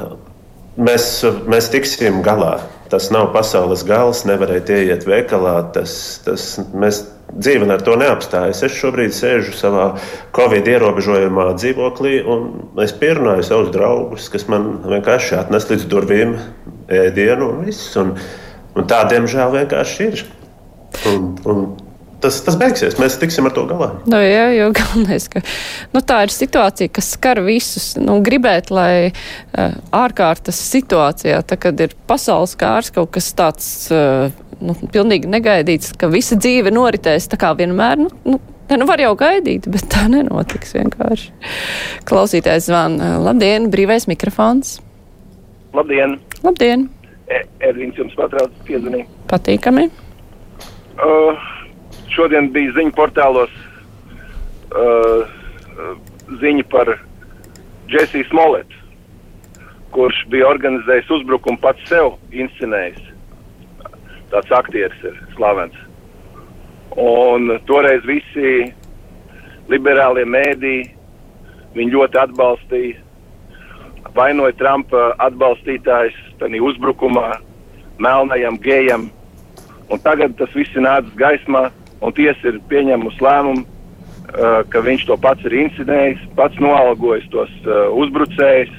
mēs, 0.81 1.13
mēs 1.51 1.69
tiksim 1.73 2.25
galā. 2.27 2.57
Tas 2.91 3.07
nav 3.15 3.29
pasaules 3.35 3.85
gals, 3.87 4.25
nevarēt 4.27 4.73
ieiet 4.75 5.05
veikalā. 5.07 5.61
Tas, 5.77 5.93
tas, 6.25 6.57
mēs 6.75 7.05
dzīve 7.31 7.69
ar 7.71 7.85
to 7.87 7.95
neapstājas. 8.01 8.65
Es 8.67 8.77
šobrīd 8.81 9.15
sēžu 9.15 9.55
savā 9.55 9.93
Covid 10.37 10.67
ierobežojumā 10.73 11.51
dzīvoklī, 11.61 12.17
un 12.27 12.49
es 12.83 12.95
pierunāju 12.97 13.47
savus 13.47 13.73
draugus, 13.75 14.29
kas 14.33 14.49
man 14.51 14.81
vienkārši 14.91 15.39
atnes 15.45 15.69
līdz 15.71 15.87
durvīm 15.93 16.37
ēdienu 16.91 17.53
un 17.53 17.67
viss. 17.69 17.93
Un, 18.01 18.17
un 18.75 18.91
tā, 18.91 19.05
diemžēl, 19.11 19.55
vienkārši 19.59 20.11
ir. 20.11 20.27
Un, 21.07 21.31
un 21.49 21.65
tas, 22.23 22.41
tas 22.45 22.57
beigsies. 22.61 22.99
Mēs 23.01 23.19
tiksim 23.21 23.49
ar 23.49 23.55
to 23.57 23.65
galā. 23.71 23.91
Nu, 24.11 24.21
jā, 24.23 24.47
jo 24.57 24.69
galvenais, 24.77 25.27
ka 25.33 25.43
nu, 25.95 26.03
tā 26.05 26.23
ir 26.27 26.35
situācija, 26.35 26.93
kas 26.93 27.13
skar 27.17 27.43
visus. 27.47 27.93
Nu, 28.01 28.21
gribēt, 28.25 28.73
lai 28.75 29.11
uh, 29.11 29.75
ārkārtas 29.97 30.61
situācijā, 30.71 31.41
tā, 31.47 31.59
kad 31.61 31.81
ir 31.81 31.97
pasaules 32.11 32.57
kārs, 32.61 32.93
kaut 32.95 33.13
kas 33.17 33.33
tāds 33.39 33.71
uh, 33.95 34.31
nu, 34.61 34.77
pilnīgi 34.93 35.31
negaidīts, 35.31 35.95
ka 35.99 36.11
visa 36.13 36.39
dzīve 36.41 36.73
noritēs 36.75 37.31
tā 37.31 37.41
kā 37.41 37.55
vienmēr. 37.59 38.07
Nu, 38.07 38.13
nu, 38.29 38.41
Ne, 38.71 38.77
nu 38.79 38.87
var 38.87 39.01
jau 39.03 39.17
gaidīt, 39.19 39.65
bet 39.67 39.89
tā 39.91 40.05
nenotiks 40.07 40.77
vienkārši. 40.77 41.33
Klausītājs 42.07 42.69
zvan. 42.69 43.01
Labdien, 43.27 43.67
brīvais 43.73 44.07
mikrofons. 44.07 44.77
Labdien! 45.75 46.21
Labdien! 46.47 46.87
Ervīns 47.31 47.99
jums 47.99 48.15
patrauc 48.19 48.55
piezvanīt. 48.67 49.11
Patīkami. 49.31 49.87
Uh, 51.01 51.45
šodien 52.11 52.51
bija 52.55 52.75
ziņu 52.77 52.93
portālos 52.97 53.53
uh, 54.75 55.23
ziņa 56.43 56.67
par 56.73 56.93
Džesiju 57.91 58.27
Smoletu, 58.29 58.77
kurš 59.95 60.25
bija 60.31 60.49
organizējis 60.51 61.11
uzbrukumu 61.19 61.59
pats 61.63 61.87
sev, 61.91 62.15
inscenējis. 62.31 63.07
Tāds 64.31 64.53
aktieris 64.55 65.07
ir 65.07 65.17
slavens. 65.35 65.79
Un 66.99 67.57
toreiz 67.67 68.05
visi 68.07 68.71
liberālie 69.71 70.27
mēdī 70.27 70.77
viņu 71.75 71.97
ļoti 71.97 72.21
atbalstīja. 72.25 72.99
Vainoja 74.15 74.57
Trumpa 74.59 75.11
atbalstītājs 75.23 76.17
tajā 76.41 76.63
uzbrukumā, 76.65 77.35
melnajam, 78.03 78.59
gejam. 78.65 79.09
Un 79.91 80.01
tagad 80.03 80.37
tas 80.39 80.53
viss 80.55 80.75
ir 80.77 80.85
nācis 80.87 81.15
gaismā, 81.19 81.69
un 82.01 82.15
tiesa 82.17 82.53
ir 82.53 82.61
pieņēmusi 82.71 83.23
lēmumu, 83.25 83.65
uh, 83.65 84.61
ka 84.71 84.83
viņš 84.87 85.07
to 85.09 85.17
pats 85.21 85.47
ir 85.49 85.57
incidējis, 85.67 86.23
pats 86.39 86.59
noalgojis 86.63 87.27
tos 87.35 87.53
uh, 87.67 87.89
uzbrucējus 88.01 88.75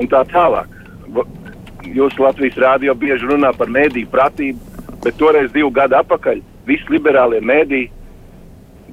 un 0.00 0.08
tā 0.12 0.24
tālāk. 0.32 0.70
Jūs 1.92 2.16
Latvijas 2.22 2.56
rādio 2.62 2.94
bieži 2.96 3.26
runā 3.28 3.50
par 3.56 3.70
mēdīju 3.72 4.10
pratību, 4.12 4.86
bet 5.02 5.18
toreiz 5.20 5.50
divu 5.52 5.70
gadu 5.74 5.98
atpakaļ 5.98 6.40
visi 6.66 6.94
liberālie 6.94 7.42
mēdīji 7.42 7.90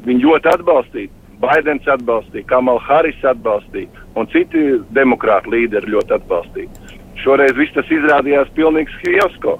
viņu 0.05 0.25
ļoti 0.25 0.51
atbalstīja. 0.53 1.18
Baidens 1.39 1.88
atbalstīja, 1.88 2.48
Kamala 2.50 2.81
Harris 2.84 3.19
atbalstīja, 3.24 3.88
un 4.19 4.27
citi 4.34 4.63
demokrāti 4.96 5.53
līderi 5.53 5.93
ļoti 5.93 6.15
atbalstīja. 6.17 6.96
Šoreiz 7.24 7.55
viss 7.55 7.75
tas 7.75 7.88
izrādījās 7.91 8.51
pilnīgs 8.55 8.96
fiasko. 9.03 9.58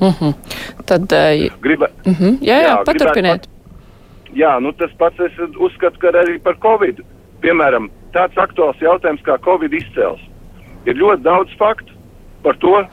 Mm 0.00 0.14
-hmm. 0.18 0.34
Tad, 0.86 1.12
uh, 1.12 1.58
Griba... 1.60 1.88
mm 2.06 2.12
-hmm. 2.12 2.38
Jā, 2.40 2.56
jā, 2.58 2.68
jā 2.68 2.84
paturpiniet. 2.84 3.46
Pat... 3.46 3.48
Jā, 4.34 4.60
nu 4.60 4.72
tas 4.72 4.90
pats 4.98 5.20
es 5.20 5.32
uzskatu, 5.56 5.98
ka 5.98 6.08
arī 6.08 6.38
par 6.42 6.56
Covid. 6.58 7.00
Piemēram, 7.40 7.90
tāds 8.12 8.36
aktuāls 8.36 8.80
jautājums 8.80 9.22
kā 9.22 9.38
Covid 9.44 9.72
izcēls. 9.72 10.20
Ir 10.86 10.94
ļoti 10.94 11.22
daudz 11.22 11.50
faktu 11.58 11.92
par 12.42 12.56
to, 12.56 12.84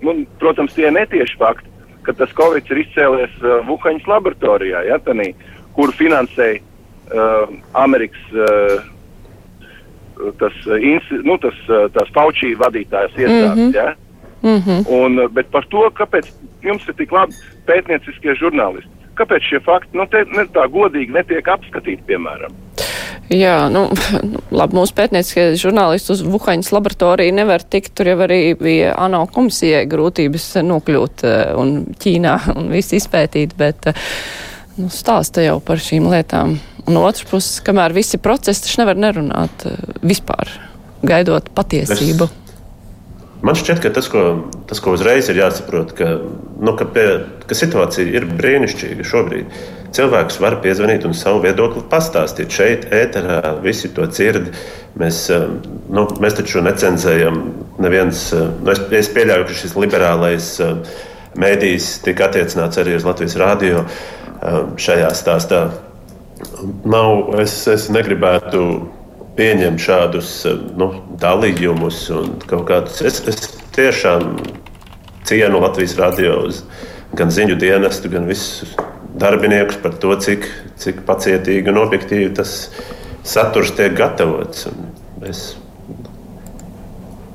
nu, 0.00 0.26
protams, 0.38 0.74
tie 0.74 0.90
netieši 0.90 1.38
fakti, 1.38 1.68
ka 2.02 2.12
tas 2.12 2.30
Covid 2.34 2.70
ir 2.70 2.82
izcēlies 2.84 3.34
uh, 3.42 3.66
Vuhaņas 3.66 4.06
laboratorijā, 4.06 4.82
ja, 4.86 4.98
tanī, 4.98 5.34
kur 5.76 5.92
finansēja 5.96 6.60
uh, 6.60 7.52
Amerikas 7.72 8.24
uh, 8.36 8.80
tas, 10.38 10.56
uh, 10.66 11.12
nu, 11.24 11.38
tas, 11.42 11.58
uh, 11.68 11.86
tās 11.94 12.10
Fauci 12.14 12.54
vadītājas 12.58 13.14
iestādes. 13.16 13.56
Mm 13.56 13.68
-hmm. 13.68 13.74
ja? 13.74 13.94
Mm 14.42 14.62
-hmm. 14.62 14.88
Un, 14.88 15.18
uh, 15.18 15.30
bet 15.30 15.50
par 15.50 15.66
to, 15.70 15.90
kāpēc 15.94 16.32
jums 16.62 16.88
ir 16.88 16.94
tik 16.94 17.12
labi 17.12 17.34
pētnieciskie 17.66 18.34
žurnālisti, 18.34 18.90
kāpēc 19.14 19.48
šie 19.48 19.60
fakti 19.60 19.98
nu, 19.98 20.06
te, 20.06 20.24
ne, 20.36 20.44
tā 20.44 20.66
godīgi 20.68 21.12
netiek 21.12 21.48
apskatīti, 21.48 22.02
piemēram? 22.06 22.52
Jā, 23.30 23.68
nu, 23.72 23.86
labi, 24.60 24.76
mūsu 24.76 24.94
pētnieciskie 24.94 25.54
žurnālisti 25.56 26.12
uz 26.12 26.22
Vuhaņas 26.22 26.72
laboratoriju 26.72 27.32
nevar 27.32 27.62
tikt. 27.62 27.94
Tur 27.94 28.10
jau 28.12 28.18
arī 28.26 28.54
bija 28.58 28.94
ANO 28.98 29.26
komisijai 29.26 29.86
grūtības 29.86 30.48
nokļūt 30.66 31.24
un 31.56 31.86
Ķīnā 32.02 32.34
un 32.56 32.68
visu 32.74 32.98
izpētīt, 32.98 33.54
bet 33.56 33.88
nu, 34.78 34.90
stāsta 34.92 35.44
jau 35.44 35.58
par 35.64 35.82
šīm 35.82 36.10
lietām. 36.12 36.58
Un 36.88 36.98
otrs 36.98 37.26
puses, 37.30 37.60
kamēr 37.64 37.94
visi 37.94 38.18
procesi 38.18 38.64
taču 38.64 38.82
nevar 38.82 38.98
nerunāt 38.98 39.66
vispār, 40.02 40.50
gaidot 41.06 41.52
patiesību. 41.54 42.28
Es... 42.28 42.38
Man 43.42 43.56
šķiet, 43.58 43.80
ka 43.82 43.90
tas, 43.90 44.06
ko, 44.10 44.22
tas, 44.70 44.78
ko 44.78 44.92
uzreiz 44.94 45.26
ir 45.30 45.40
jāsaprot, 45.40 45.96
ka, 45.98 46.12
nu, 46.62 46.74
ka, 46.78 46.86
pie, 46.94 47.06
ka 47.50 47.56
situācija 47.58 48.06
ir 48.14 48.28
brīnišķīga 48.38 49.06
šobrīd. 49.06 49.56
Cilvēks 49.92 50.38
var 50.40 50.60
piezvanīt 50.62 51.02
un 51.04 51.16
savu 51.18 51.42
viedokli 51.42 51.82
pastāstīt. 51.90 52.54
Šeit, 52.54 52.86
ēterā, 52.94 53.56
visi 53.64 53.90
to 53.92 54.06
dzird. 54.08 54.52
Mēs, 54.98 55.24
nu, 55.90 56.06
mēs 56.22 56.38
taču 56.38 56.62
necenzējam 56.64 57.42
neviens. 57.82 58.28
Nu, 58.32 58.72
es, 58.72 58.84
es 59.02 59.10
pieļauju, 59.12 59.48
ka 59.50 59.58
šis 59.58 59.74
liberālais 59.76 60.48
mēdījis 61.42 61.92
tika 62.06 62.30
attiecināts 62.30 62.78
arī 62.78 62.94
uz 63.00 63.08
Latvijas 63.08 63.36
rādio 63.42 63.82
šajā 64.42 65.12
stāstā. 65.14 65.62
Nav, 66.84 67.36
es, 67.42 67.54
es 67.70 67.86
negribētu 67.94 68.64
pieņem 69.36 69.78
šādus 69.80 70.32
eh, 70.48 70.58
nu, 70.78 70.92
dalījumus 71.22 72.04
un 72.16 72.34
kaut 72.48 72.66
kādus. 72.70 73.00
Es, 73.06 73.22
es 73.28 73.52
tiešām 73.76 74.36
cienu 75.28 75.62
Latvijas 75.62 75.96
radio, 76.00 76.40
gan 77.16 77.32
ziņu 77.32 77.56
dienestu, 77.60 78.10
gan 78.12 78.26
visus 78.28 78.74
darbiniekus 79.22 79.78
par 79.82 79.96
to, 80.02 80.14
cik, 80.24 80.46
cik 80.80 81.02
pacietīgi 81.08 81.70
un 81.72 81.80
objektīvi 81.82 82.32
tas 82.36 82.56
saturs 83.28 83.74
tiek 83.78 83.94
gatavots. 83.96 84.66
Un 84.72 85.28
es, 85.28 85.44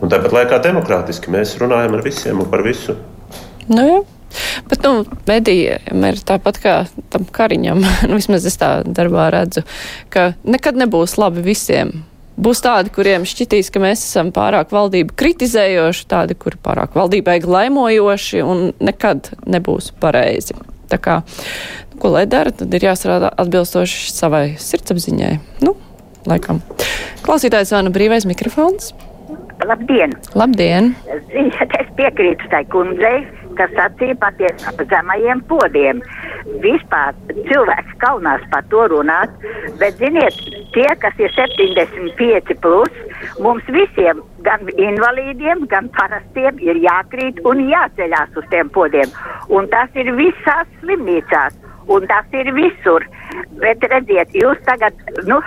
un 0.01 0.11
tāpat 0.11 0.35
laikā 0.35 0.61
demokrātiski 0.65 1.31
mēs 1.33 1.55
runājam 1.61 1.97
ar 1.97 2.05
visiem 2.05 2.43
un 2.43 2.51
par 2.51 2.65
visu. 2.65 2.97
Nu, 3.67 3.83
jā. 3.83 4.03
Bet, 4.69 4.83
nu, 4.83 5.05
medijiem 5.27 6.05
ir 6.09 6.19
tāpat 6.27 6.59
kā 6.63 6.75
tam 7.13 7.27
kariņam, 7.37 7.83
nu, 8.09 8.19
vismaz 8.19 8.47
es 8.49 8.59
tā 8.59 8.81
darbā 8.85 9.29
redzu, 9.35 9.65
ka 10.13 10.31
nekad 10.47 10.79
nebūs 10.79 11.17
labi 11.21 11.45
visiem. 11.45 11.99
Būs 12.37 12.59
tādi, 12.61 12.91
kuriem 12.93 13.23
šķitīs, 13.25 13.71
ka 13.73 13.81
mēs 13.81 14.03
esam 14.05 14.29
pārāk 14.33 14.69
valdību 14.69 15.15
kritizējoši, 15.17 16.03
tādi, 16.11 16.37
kuri 16.37 16.59
pārāk 16.61 16.93
valdībai 16.93 17.39
glaimojoši 17.41 18.43
un 18.45 18.67
nekad 18.77 19.31
nebūs 19.49 19.89
pareizi. 19.97 20.53
Tā 20.87 20.99
kā, 21.01 21.17
nu, 21.91 21.97
ko 22.03 22.13
lai 22.13 22.27
dara, 22.29 22.53
tad 22.53 22.73
ir 22.77 22.85
jāstrādā 22.85 23.33
atbilstoši 23.41 24.13
savai 24.13 24.45
sirdsapziņai. 24.61 25.33
Nu, 25.65 25.73
laikam. 26.29 26.61
Klausītājs 27.25 27.73
zvana 27.73 27.91
brīvais 27.95 28.29
mikrofons. 28.29 28.93
Labdien! 29.65 30.13
Labdien! 30.37 30.93
Es 31.09 31.89
piekrītu 31.97 32.49
tai 32.51 32.61
kundzei, 32.69 33.23
kas 33.57 33.73
sacīja 33.77 34.15
par 34.21 34.37
zemajiem 34.91 35.41
podiem. 35.49 36.01
Vispār 36.63 37.17
cilvēks 37.49 37.97
kaunās 38.03 38.43
par 38.53 38.65
to 38.71 38.85
runāt, 38.93 39.33
bet 39.81 39.99
ziniet, 40.01 40.37
tie, 40.75 40.87
kas 41.01 41.19
ir 41.21 41.33
75 41.35 42.57
plus, 42.63 43.01
mums 43.43 43.67
visiem, 43.73 44.21
gan 44.47 44.65
invalīdiem, 44.73 45.65
gan 45.71 45.89
parastiem, 45.97 46.59
ir 46.63 46.79
jākrīt 46.83 47.41
un 47.49 47.65
jāceļās 47.71 48.37
uz 48.39 48.49
tiem 48.53 48.71
podiem. 48.73 49.11
Un 49.49 49.69
tas 49.73 49.91
ir 49.99 50.13
visās 50.19 50.69
slimnīcās, 50.81 51.57
un 51.93 52.07
tas 52.11 52.37
ir 52.37 52.51
visur. 52.55 53.05
Bet 53.61 53.83
redziet, 53.91 54.33
jūs 54.37 54.59
tagad, 54.67 54.97
nu, 55.29 55.41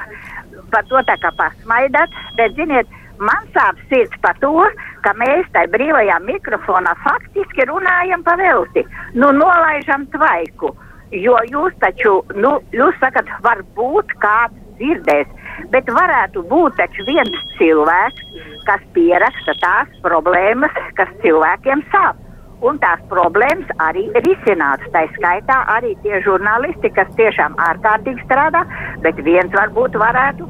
par 0.72 0.86
to 0.90 1.02
tā 1.08 1.16
kā 1.22 1.32
pasmaidat, 1.38 2.14
bet 2.38 2.54
ziniet, 2.58 2.88
man 3.20 3.48
sāp 3.54 3.78
sirds 3.90 4.16
par 4.24 4.38
to, 4.42 4.54
ka 5.04 5.14
mēs 5.18 5.48
tai 5.54 5.66
brīvajā 5.72 6.20
mikrofonā 6.26 6.94
faktiski 7.04 7.66
runājam 7.70 8.24
pa 8.26 8.36
velti. 8.40 8.84
Nu, 9.14 9.32
nolaižam 9.36 10.06
tvaiku. 10.14 10.72
Jo 11.10 11.40
jūs 11.50 11.74
taču, 11.82 12.20
nu, 12.38 12.58
jūs 12.74 12.98
sakat, 13.02 13.30
varbūt 13.42 14.14
kāds 14.22 14.56
dzirdēs, 14.78 15.28
bet 15.74 15.90
varētu 15.90 16.44
būt 16.50 16.78
taču 16.78 17.04
viens 17.08 17.36
cilvēks, 17.58 18.24
kas 18.68 18.82
pieraksta 18.94 19.56
tās 19.60 20.00
problēmas, 20.04 20.76
kas 20.98 21.10
cilvēkiem 21.24 21.84
sāp. 21.92 22.26
Un 22.60 22.76
tās 22.78 23.00
problēmas 23.08 23.70
arī 23.80 24.04
risināts. 24.20 24.84
Tā 24.92 25.06
skaitā 25.16 25.62
arī 25.74 25.94
tie 26.04 26.20
žurnālisti, 26.26 26.92
kas 26.92 27.08
tiešām 27.16 27.56
ārkārtīgi 27.70 28.26
strādā, 28.26 28.66
bet 29.04 29.22
viens 29.24 29.54
varbūt 29.56 29.96
varētu 30.00 30.48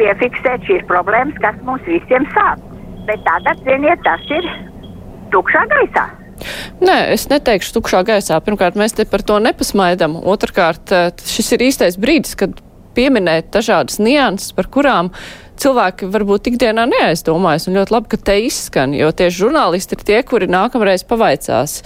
piefiksēt 0.00 0.64
šīs 0.68 0.88
problēmas, 0.88 1.36
kas 1.44 1.60
mums 1.68 1.84
visiem 1.88 2.24
sāp. 2.32 2.65
Bet 3.06 3.22
tagad, 3.26 3.60
ziniet, 3.66 4.02
tas 4.04 4.22
ir 4.34 4.46
tukšā 5.34 5.64
gaisā. 5.70 6.06
Nē, 6.84 6.96
es 7.14 7.26
neteikšu 7.30 7.78
tukšā 7.78 8.02
gaisā. 8.06 8.38
Pirmkārt, 8.44 8.76
mēs 8.76 8.96
te 8.96 9.06
par 9.08 9.24
to 9.26 9.38
nepasmaidam. 9.42 10.18
Otrakārt, 10.26 10.92
eh, 10.92 11.10
šis 11.24 11.52
ir 11.56 11.66
īstais 11.70 11.96
brīdis, 12.00 12.36
kad 12.36 12.58
pieminēt 12.96 13.50
dažādas 13.54 14.00
nianses, 14.00 14.54
par 14.56 14.68
kurām 14.72 15.12
cilvēki 15.60 16.10
varbūt 16.12 16.50
ikdienā 16.52 16.86
neaizdomājas. 16.90 17.68
Un 17.68 17.78
ļoti 17.78 17.94
labi, 17.94 18.12
ka 18.12 18.16
te 18.16 18.36
izskan, 18.44 18.94
jo 18.96 19.10
tieši 19.12 19.40
žurnālisti 19.44 19.96
ir 19.96 20.04
tie, 20.04 20.20
kuri 20.22 20.48
nākamreiz 20.52 21.04
pavaicās 21.08 21.82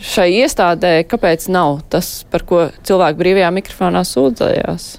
šai 0.00 0.30
iestādē, 0.40 1.04
kāpēc 1.04 1.48
nav 1.52 1.82
tas, 1.92 2.24
par 2.32 2.46
ko 2.48 2.68
cilvēki 2.88 3.20
brīvajā 3.20 3.50
mikrofonā 3.52 4.04
sūdzējās. 4.08 4.94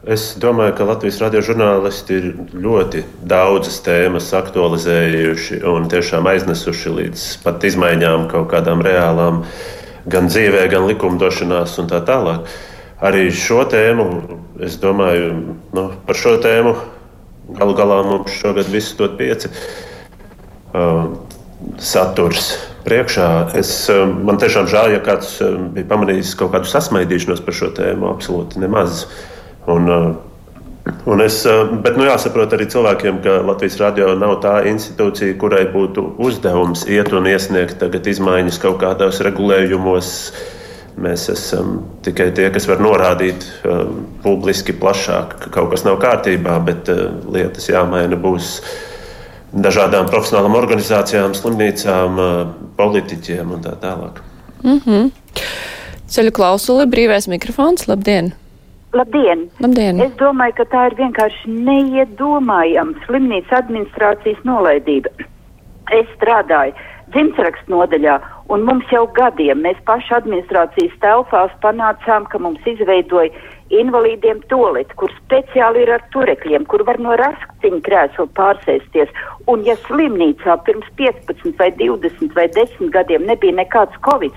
Es 0.00 0.30
domāju, 0.40 0.72
ka 0.78 0.86
Latvijas 0.88 1.18
radio 1.20 1.42
žurnālisti 1.44 2.14
ir 2.16 2.28
ļoti 2.56 3.02
daudzas 3.28 3.82
tēmas 3.84 4.30
aktualizējuši 4.32 5.58
un 5.68 5.90
tiešām 5.92 6.24
aiznesuši 6.30 6.92
līdz 6.94 7.24
pat 7.42 7.66
izmaiņām, 7.68 8.24
kaut 8.30 8.46
kādām 8.48 8.80
reālām, 8.80 9.42
gan 10.08 10.30
dzīvē, 10.32 10.62
gan 10.72 10.86
likumdošanās 10.88 11.76
un 11.82 11.90
tā 11.90 12.00
tālāk. 12.08 12.48
Arī 13.04 13.26
šo 13.28 13.66
tēmu, 13.68 14.06
es 14.64 14.78
domāju, 14.80 15.58
nu, 15.76 15.84
par 16.06 16.16
šo 16.16 16.32
tēmu 16.40 16.72
galu 17.58 17.74
galā 17.76 17.98
mums 18.06 18.38
šogad 18.38 18.70
viss 18.72 18.96
dod 18.96 19.18
pieci. 19.18 19.50
Uh, 20.70 21.10
saturs 21.76 22.54
priekšā. 22.86 23.28
Es, 23.60 23.74
uh, 23.92 24.06
man 24.08 24.40
tiešām 24.40 24.64
žēl, 24.70 24.94
ja 24.96 25.04
kāds 25.04 25.36
uh, 25.44 25.58
bija 25.76 25.90
pamanījis 25.92 26.32
kaut 26.40 26.54
kādu 26.56 26.72
sasmaidīšanos 26.72 27.44
par 27.44 27.58
šo 27.58 27.68
tēmu. 27.76 28.08
Absolūti 28.14 28.64
nemaz. 28.64 29.04
Uh, 29.04 29.36
Un, 29.66 29.88
uh, 29.88 30.10
Un 31.04 31.20
es, 31.20 31.42
uh, 31.44 31.68
bet 31.84 31.96
nu, 31.98 32.04
jāsaprot 32.08 32.54
arī 32.56 32.66
cilvēkiem, 32.70 33.20
ka 33.24 33.40
Latvijas 33.44 33.76
radio 33.80 34.12
nav 34.18 34.38
tā 34.44 34.54
institūcija, 34.70 35.36
kurai 35.40 35.64
būtu 35.72 36.04
uzdevums 36.22 36.86
iet 36.88 37.12
un 37.16 37.28
iesniegt 37.28 37.82
izmaiņas 38.12 38.60
kaut 38.62 38.80
kādos 38.82 39.20
regulējumos. 39.24 40.10
Mēs 41.00 41.28
esam 41.32 41.78
tikai 42.04 42.30
tie, 42.36 42.48
kas 42.52 42.66
var 42.68 42.82
norādīt 42.82 43.44
uh, 43.44 43.86
publiski 44.24 44.74
plašāk, 44.76 45.36
ka 45.44 45.52
kaut 45.54 45.70
kas 45.74 45.86
nav 45.86 46.00
kārtībā, 46.02 46.58
bet 46.66 46.90
uh, 46.92 47.06
lietas 47.32 47.70
jāmaina 47.70 48.18
būs 48.20 48.58
dažādām 49.52 50.10
profesionālām 50.10 50.58
organizācijām, 50.58 51.36
slimnīcām, 51.38 52.20
uh, 52.20 52.52
politiķiem 52.80 53.56
un 53.56 53.64
tā 53.64 53.76
tālāk. 53.80 54.20
Mm 54.64 54.80
-hmm. 54.84 55.10
Ceļu 56.10 56.32
klausuli, 56.34 56.86
brīvais 56.90 57.28
mikrofons, 57.28 57.86
labdien! 57.88 58.34
Labdien! 58.92 59.44
Labdien! 59.62 60.00
Es 60.02 60.14
domāju, 60.18 60.56
ka 60.58 60.64
tā 60.72 60.86
ir 60.90 60.96
vienkārši 60.98 61.52
neiedomājama 61.68 63.04
slimnīca 63.04 63.60
administrācijas 63.62 64.40
nolaidība. 64.48 65.12
Es 65.94 66.10
strādāju 66.16 66.74
dzimtsrakstu 67.14 67.70
nodaļā, 67.70 68.16
un 68.50 68.66
mums 68.66 68.90
jau 68.94 69.04
gadiem 69.14 69.62
mēs 69.66 69.78
paši 69.86 70.14
administrācijas 70.18 70.98
telpās 71.02 71.54
panācām, 71.62 72.26
ka 72.30 72.38
mums 72.42 72.66
izveidoja 72.66 73.30
invalīdiem 73.70 74.42
toleti, 74.50 74.96
kur 74.98 75.12
speciāli 75.20 75.84
ir 75.84 75.92
ar 75.94 76.04
turekļiem, 76.14 76.66
kur 76.70 76.82
var 76.86 76.98
no 77.02 77.14
raskciņa 77.18 77.82
krēsla 77.86 78.26
pārsēsties. 78.38 79.14
Un 79.50 79.62
ja 79.66 79.76
slimnīcā 79.86 80.58
pirms 80.66 80.90
15 80.98 81.54
vai 81.62 81.70
20 81.78 82.34
vai 82.38 82.48
10 82.58 82.90
gadiem 82.94 83.26
nebija 83.30 83.58
nekāds 83.62 84.02
covid, 84.06 84.34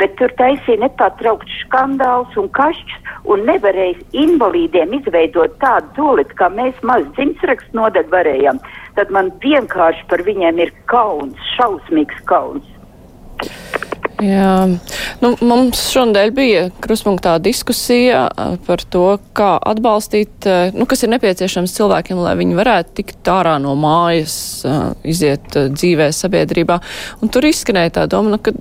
bet 0.00 0.16
tur 0.20 0.32
taisīja 0.38 0.82
nepārtraukts 0.84 1.60
skandāls 1.64 2.36
un 2.40 2.48
kašķis 2.56 3.12
un 3.32 3.44
nevarēja 3.48 3.98
invalīdiem 4.24 4.94
izveidot 5.00 5.56
tādu 5.62 5.92
toleti, 5.98 6.36
kā 6.38 6.50
mēs 6.52 6.78
maz 6.86 7.06
dzimtsrakstu 7.16 7.80
nodaļu 7.80 8.12
varējām, 8.12 8.62
tad 8.98 9.12
man 9.14 9.32
vienkārši 9.42 10.06
par 10.10 10.24
viņiem 10.26 10.62
ir 10.66 10.74
kauns, 10.90 11.52
šausmīgs 11.56 12.22
kauns. 12.28 12.72
Jā, 14.16 14.64
nu, 15.20 15.30
mums 15.44 15.82
šodien 15.92 16.30
bija 16.32 16.62
kruspunktā 16.80 17.34
diskusija 17.42 18.22
par 18.64 18.80
to, 18.88 19.18
kā 19.36 19.50
atbalstīt, 19.60 20.48
nu, 20.72 20.86
kas 20.88 21.04
ir 21.04 21.12
nepieciešams 21.12 21.74
cilvēkiem, 21.76 22.22
lai 22.24 22.32
viņi 22.38 22.56
varētu 22.56 22.96
tikt 23.02 23.28
ārā 23.28 23.58
no 23.60 23.74
mājas, 23.76 24.38
iziet 25.04 25.52
dzīvē 25.52 26.08
sabiedrībā. 26.16 26.78
Un 27.20 27.32
tur 27.32 27.44
izskanēja 27.44 27.98
tā 27.98 28.06
doma, 28.08 28.32
nu, 28.32 28.40
ka 28.40 28.56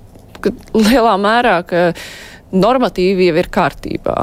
ka 0.45 0.53
lielā 0.77 1.17
mērā, 1.21 1.57
ka 1.67 1.89
normatīvi 2.55 3.29
jau 3.29 3.35
ir 3.41 3.51
kārtībā. 3.51 4.15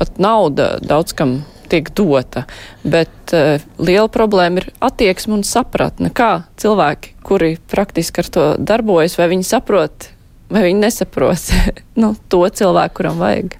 Pat 0.00 0.20
nauda 0.22 0.74
daudz 0.82 1.14
kam 1.16 1.40
tiek 1.70 1.90
dota, 1.94 2.44
bet 2.82 3.34
uh, 3.36 3.62
liela 3.78 4.08
problēma 4.10 4.62
ir 4.62 4.70
attieksme 4.82 5.38
un 5.38 5.44
sapratne, 5.46 6.10
kā 6.10 6.42
cilvēki, 6.60 7.14
kuri 7.26 7.54
praktiski 7.70 8.24
ar 8.24 8.30
to 8.34 8.46
darbojas, 8.58 9.14
vai 9.20 9.30
viņi 9.30 9.46
saprot, 9.46 10.10
vai 10.50 10.66
viņi 10.66 10.82
nesaprot 10.82 11.52
nu, 12.02 12.14
to 12.32 12.42
cilvēku, 12.48 13.00
kuram 13.00 13.22
vajag. 13.22 13.54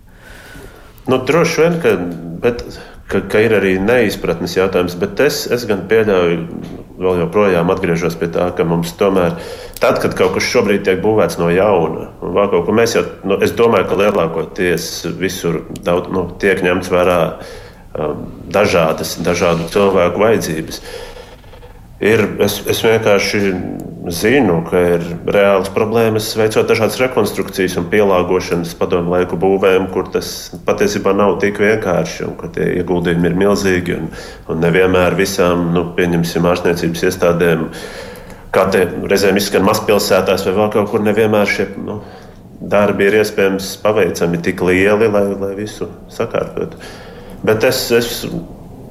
Nu, 1.11 1.21
droši 1.27 1.63
vien, 1.63 1.79
ka, 1.83 1.95
bet 2.43 2.65
ka, 3.11 3.23
ka 3.31 3.43
ir 3.43 3.55
arī 3.59 3.75
neizpratnes 3.83 4.55
jautājums, 4.57 4.97
bet 5.01 5.21
es, 5.25 5.43
es 5.53 5.67
gan 5.69 5.85
pieļauju, 5.91 6.45
vēl 7.01 7.23
joprojām 7.25 7.73
atgriežos 7.73 8.17
pie 8.21 8.29
tā, 8.33 8.51
ka 8.57 8.67
mums 8.69 8.93
tomēr, 9.01 9.39
tad, 9.81 10.01
kad 10.03 10.15
kaut 10.19 10.37
kas 10.37 10.49
šobrīd 10.51 10.85
tiek 10.87 11.01
būvēts 11.05 11.41
no 11.41 11.49
jauna, 11.53 12.11
un 12.21 12.37
vēl 12.37 12.51
kaut 12.53 12.67
ko 12.69 12.77
mēs 12.77 12.97
jau, 12.99 13.05
nu, 13.27 13.41
es 13.45 13.55
domāju, 13.57 13.89
ka 13.91 14.01
lielākoties 14.03 14.91
visur 15.21 15.63
daudz, 15.81 16.13
nu, 16.15 16.27
tiek 16.43 16.63
ņemts 16.67 16.93
vērā 16.93 17.21
um, 17.31 18.27
dažādas, 18.53 19.17
dažādu 19.25 19.71
cilvēku 19.73 20.23
vajadzības. 20.27 20.83
Ir, 22.01 22.23
es, 22.41 22.55
es 22.65 22.79
vienkārši 22.81 23.41
zinu, 24.09 24.61
ka 24.65 24.81
ir 24.95 25.03
reāls 25.29 25.69
problēmas 25.75 26.31
veicot 26.39 26.69
dažādas 26.71 26.97
rekonstrukcijas 27.03 27.75
un 27.77 27.91
pielāgošanas 27.93 28.73
padomu 28.79 29.13
laiku 29.13 29.37
būvēm, 29.41 29.91
kur 29.93 30.09
tas 30.15 30.31
patiesībā 30.65 31.13
nav 31.17 31.37
tik 31.43 31.61
vienkārši 31.61 32.25
un 32.25 32.39
kur 32.41 32.49
tie 32.55 32.71
ieguldījumi 32.81 33.29
ir 33.29 33.37
milzīgi. 33.43 33.99
Un, 33.99 34.09
un 34.49 34.65
nevienmēr 34.65 35.19
visām, 35.19 35.67
nu, 35.75 35.91
pieņemsim, 35.99 36.49
ārstniecības 36.49 37.05
iestādēm, 37.11 37.67
kā 38.55 38.65
te 38.73 38.87
reizēm 38.89 39.37
izskan 39.37 39.69
mazpilsētās 39.69 40.47
vai 40.49 40.57
vēl 40.57 40.73
kaut 40.79 40.89
kur, 40.95 41.05
nevienmēr 41.05 41.53
šie 41.53 41.69
nu, 41.85 41.99
darbi 42.61 43.11
ir 43.11 43.19
iespējams 43.21 43.75
paveicami 43.85 44.41
tik 44.49 44.65
lieli, 44.65 45.13
lai, 45.13 45.27
lai 45.37 45.53
visu 45.59 45.93
sakārtotu. 46.13 46.81
Bet 47.45 47.69
es, 47.69 47.85
es 47.93 48.25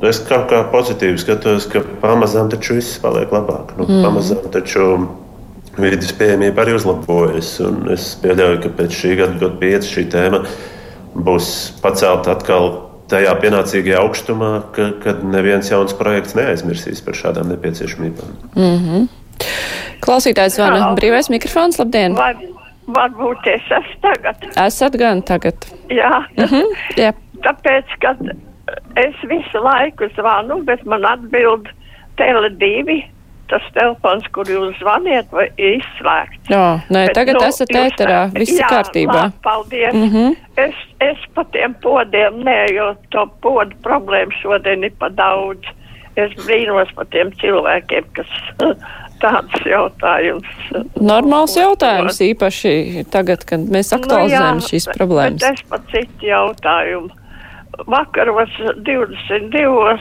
es 0.07 0.19
kaut 0.29 0.49
kā 0.51 0.63
pozitīvi 0.71 1.19
skatos, 1.19 1.67
ka 1.71 1.81
pamazām 2.01 2.49
taču 2.51 2.77
viss 2.77 2.99
paliek 3.03 3.31
labāk. 3.35 3.75
Nu, 3.77 3.87
mm. 3.87 4.03
Pamazām 4.05 4.45
taču 4.53 4.89
vidas 5.79 6.11
pieejamība 6.15 6.63
arī 6.63 6.75
uzlabojas. 6.77 7.55
Es 7.93 8.11
pieļauju, 8.23 8.61
ka 8.63 8.73
pēc 8.79 8.99
šī 9.01 9.15
gada, 9.19 9.39
gada 9.41 9.55
pieci 9.61 9.95
šī 9.95 10.05
tēma 10.13 10.43
būs 11.19 11.49
pacelta 11.83 12.35
atkal 12.35 12.71
tajā 13.09 13.31
pienācīgajā 13.41 14.01
augstumā, 14.03 14.51
ka, 14.75 14.91
kad 15.03 15.23
neviens 15.25 15.71
jauns 15.71 15.95
projekts 15.97 16.35
neaizmirsīs 16.37 17.01
par 17.05 17.17
šādām 17.17 17.49
nepieciešamībām. 17.53 18.35
Mm 18.55 18.77
-hmm. 18.83 19.07
Klausītājs 20.05 20.59
zvana 20.59 20.93
brīvais 20.95 21.29
mikrofons. 21.29 21.79
Labdien! 21.79 22.15
Var, 22.15 22.35
varbūt 22.87 23.49
es 23.55 23.65
esmu 23.79 23.97
tagad. 24.01 24.45
Esat 24.65 24.95
gan 24.99 25.21
tagad. 25.21 25.55
Jā. 25.89 26.23
Mm 26.37 26.45
-hmm. 26.45 26.65
Jā. 26.97 27.13
Tāpēc, 27.43 27.85
kad 27.99 28.17
es 28.99 29.15
visu 29.29 29.61
laiku 29.63 30.09
zvanu, 30.17 30.61
bet 30.67 30.83
man 30.85 31.07
atbild 31.07 31.69
tele 32.19 32.51
divi. 32.59 33.01
Tas 33.49 33.65
telefons, 33.73 34.27
kur 34.29 34.45
jūs 34.45 34.75
zvaniet, 34.77 35.31
vai 35.33 35.47
ir 35.57 35.79
izslēgts. 35.79 36.51
Jā, 36.53 36.83
nē, 36.93 37.07
Bet, 37.07 37.15
tagad 37.17 37.39
nu, 37.39 37.47
esat 37.47 37.71
ēterā, 37.73 38.19
viss 38.35 38.53
jā, 38.53 38.67
kārtībā. 38.69 39.23
Labi, 39.23 39.41
paldies. 39.41 39.95
Mm 39.95 40.09
-hmm. 40.13 40.35
es, 40.67 40.75
es 41.01 41.23
pa 41.33 41.43
tiem 41.55 41.73
podiem, 41.81 42.43
nē, 42.45 42.59
jo 42.75 42.91
to 43.09 43.25
podu 43.41 43.73
problēmu 43.81 44.37
šodien 44.41 44.83
ir 44.83 44.93
pa 44.99 45.09
daudz. 45.09 45.65
Es 46.15 46.31
brīnos 46.45 46.93
par 46.93 47.05
tiem 47.09 47.33
cilvēkiem, 47.41 48.05
kas 48.13 48.29
tāds 49.23 49.65
jautājums. 49.65 50.49
Normāls 50.99 51.55
jautājums, 51.57 52.21
īpaši 52.21 53.05
tagad, 53.11 53.43
kad 53.49 53.59
mēs 53.59 53.93
aktualizējam 53.95 54.59
nu, 54.59 54.65
jā, 54.65 54.69
šīs 54.69 54.89
problēmas. 54.93 55.43
Es 55.43 55.65
pat 55.69 55.89
citu 55.93 56.29
jautājumu. 56.29 57.09
Vakaros 57.87 58.49
22. 58.85 59.99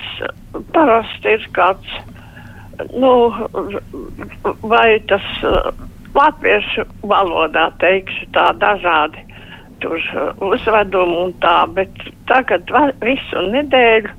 parasti 0.72 1.34
ir 1.36 1.46
kāds, 1.54 1.98
nu, 2.94 3.12
vai 4.62 4.98
tas 5.10 5.24
uh, 5.46 5.70
latviešu 6.16 6.86
valodā 7.06 7.68
teikšu 7.82 8.30
tā 8.34 8.50
dažādi 8.58 9.24
tur 9.82 9.98
uh, 9.98 10.30
uzvedumi 10.42 11.18
un 11.24 11.34
tā, 11.42 11.60
bet 11.74 11.92
tagad 12.30 12.70
visu 13.04 13.44
nedēļu 13.52 14.14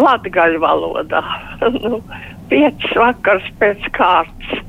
latgaļu 0.00 0.60
valodā. 0.62 1.22
nu, 1.82 2.02
piecas 2.50 2.98
vakars 2.98 3.46
pēc 3.62 3.90
kārtas. 3.96 4.66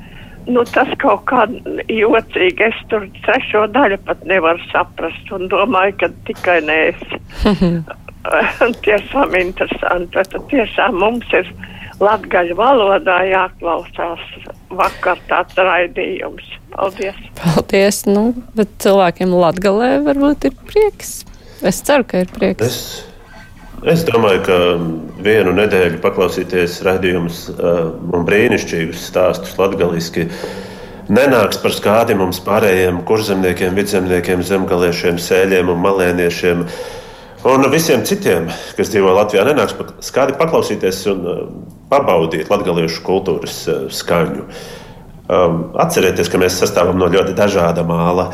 Nu, 0.49 0.63
tas 0.65 0.89
kaut 1.01 1.27
kā 1.29 1.45
jocīgi. 1.85 2.65
Es 2.65 2.79
tur 2.89 3.05
trešo 3.21 3.67
daļu 3.75 3.99
pat 4.07 4.23
nevaru 4.25 4.63
saprast 4.71 5.29
un 5.35 5.45
domāju, 5.51 5.99
ka 6.01 6.09
tikai 6.25 6.61
nē. 6.65 6.79
es. 6.89 7.91
tiešām 8.85 9.35
interesanti. 9.39 10.17
Bet 10.17 10.35
tiešām 10.51 10.97
mums 11.01 11.35
ir 11.37 11.49
latgaļu 12.01 12.57
valodā 12.57 13.19
jāklausās 13.29 14.23
vakar 14.73 15.21
tāds 15.29 15.57
raidījums. 15.57 16.47
Paldies! 16.71 17.19
Paldies, 17.41 18.03
nu, 18.07 18.31
bet 18.57 18.71
cilvēkiem 18.81 19.33
Latgalē 19.35 19.93
varbūt 20.05 20.49
ir 20.49 20.57
prieks. 20.69 21.21
Es 21.61 21.81
ceru, 21.85 22.07
ka 22.07 22.23
ir 22.23 22.31
prieks. 22.33 22.65
Es, 22.65 22.79
es 23.91 24.05
domāju, 24.07 24.41
ka 24.47 24.57
vienu 25.21 25.53
nedēļu 25.57 25.99
paklausīties 26.01 26.79
raidījumus 26.87 27.43
uh, 27.53 27.91
un 28.15 28.25
brīnišķīgus 28.25 29.03
stāstus 29.11 29.53
latgaliski 29.59 30.29
nenāks 31.11 31.59
par 31.61 31.75
skādi 31.75 32.15
mums 32.17 32.39
pārējiem 32.45 33.03
kurzemniekiem, 33.05 33.75
vidzemniekiem, 33.77 34.41
zemgaliešiem, 34.47 35.19
sēļiem 35.21 35.69
un 35.73 35.83
malēniešiem. 35.83 36.65
Un 37.41 37.65
visiem 37.73 38.03
citiem, 38.05 38.51
kas 38.77 38.91
dzīvo 38.93 39.15
Latvijā, 39.17 39.41
nenāks 39.47 39.73
par 39.73 39.87
skādi 40.05 40.35
paklausīties 40.37 40.99
un 41.09 41.23
uh, 41.25 41.39
pabaudīt 41.89 42.51
latgaliešu 42.53 43.01
kultūras 43.07 43.55
uh, 43.65 43.87
skaņu. 43.89 44.45
Um, 45.31 45.63
atcerieties, 45.81 46.29
ka 46.29 46.37
mēs 46.37 46.59
sastāvam 46.61 47.01
no 47.01 47.09
ļoti 47.09 47.33
dažāda 47.33 47.81
māla. 47.87 48.27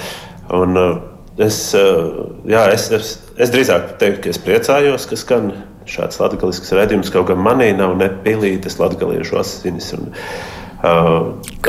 Un, 0.52 0.76
uh, 0.76 1.00
es, 1.40 1.62
uh, 1.80 2.36
jā, 2.52 2.66
es, 2.76 2.90
es, 3.00 3.14
es 3.40 3.56
drīzāk 3.56 3.96
teiktu, 4.02 4.26
ka 4.26 4.36
es 4.36 4.44
priecājos, 4.44 5.08
ka 5.08 5.22
skan 5.24 5.54
šāds 5.88 6.20
latgalisks 6.20 6.76
redzējums, 6.76 7.14
kaut 7.16 7.30
gan 7.32 7.40
manī 7.40 7.72
nav 7.80 7.96
nepilītas 8.02 8.76
latgaliešu 8.82 9.40
asinis. 9.40 9.94
Un, 9.96 10.12
uh, 10.84 11.20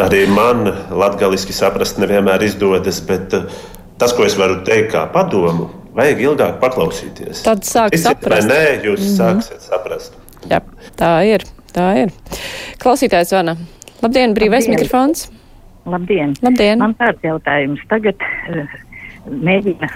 arī 0.09 0.27
man 0.35 0.73
latgaliski 0.91 1.55
saprast 1.55 2.03
nevienmēr 2.03 2.51
izdodas, 2.51 2.99
bet 3.07 3.39
uh, 3.39 3.47
tas, 3.95 4.11
ko 4.11 4.27
es 4.27 4.35
varu 4.41 4.65
teikt 4.67 4.97
kā 4.97 5.07
padomu, 5.15 5.71
vajag 5.99 6.25
ilgāk 6.25 6.59
paklausīties. 6.63 7.43
Tad 7.47 7.67
sāk 7.67 7.95
Ticiet 7.95 8.23
saprast. 8.23 8.49
Vai 8.49 8.55
nē, 8.55 8.65
jūs 8.87 9.01
mm. 9.01 9.07
-hmm. 9.07 9.17
sāksiet 9.19 9.67
saprast. 9.67 10.19
Jā, 10.51 10.63
tā 10.97 11.13
ir. 11.27 11.45
Tā 11.75 11.89
ir. 12.05 12.15
Klausītājs 12.83 13.35
zvana. 13.35 13.57
Labdien, 14.03 14.35
brīvais 14.35 14.67
Labdien. 14.67 14.79
mikrofons. 14.79 15.29
Labdien! 15.89 16.35
Labdien. 16.43 16.79
Man 16.79 16.95
tāds 16.99 17.23
jautājums. 17.25 17.81
Tagad 17.89 18.21
uh, 18.23 18.77
mēģina 19.29 19.89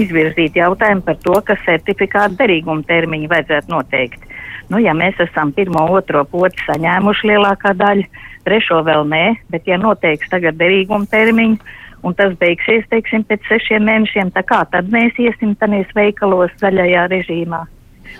izvirzīt 0.00 0.56
jautājumu 0.58 1.04
par 1.06 1.18
to, 1.24 1.36
ka 1.44 1.56
certifikāta 1.64 2.36
derīguma 2.42 2.84
termiņu 2.88 3.30
vajadzētu 3.32 3.72
noteikt. 3.72 4.24
Nu, 4.68 4.80
ja 4.84 4.92
mēs 4.96 5.16
esam 5.24 5.52
pirmo, 5.56 5.86
otro 5.96 6.24
poti 6.28 6.60
saņēmuši 6.66 7.30
lielākā 7.30 7.72
daļa, 7.78 8.04
trešo 8.44 8.82
vēl 8.84 9.06
nē, 9.08 9.24
bet 9.52 9.68
ja 9.68 9.78
noteiks 9.80 10.28
tagad 10.32 10.58
derīguma 10.60 11.08
termiņu, 11.08 11.56
un 12.06 12.14
tas 12.18 12.34
beigsies, 12.40 12.86
teiksim, 12.92 13.24
pēc 13.28 13.46
sešiem 13.48 13.86
mēnešiem, 13.88 14.30
tā 14.36 14.44
kā 14.46 14.62
tad 14.72 14.90
mēs 14.92 15.18
iesim 15.18 15.54
tanīs 15.58 15.90
veikalos 15.96 16.54
zaļajā 16.62 17.08
režīmā. 17.14 17.64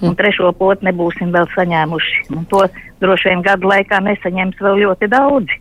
Un 0.04 0.14
trešo 0.18 0.50
potu 0.54 0.84
nebūsim 0.86 1.30
vēl 1.34 1.48
saņēmuši. 1.54 2.26
Un 2.36 2.44
to 2.50 2.66
droši 3.02 3.30
vien 3.30 3.44
gadu 3.46 3.70
laikā 3.70 4.02
nesaņems 4.04 4.60
vēl 4.62 4.82
ļoti 4.84 5.08
daudzi. 5.10 5.56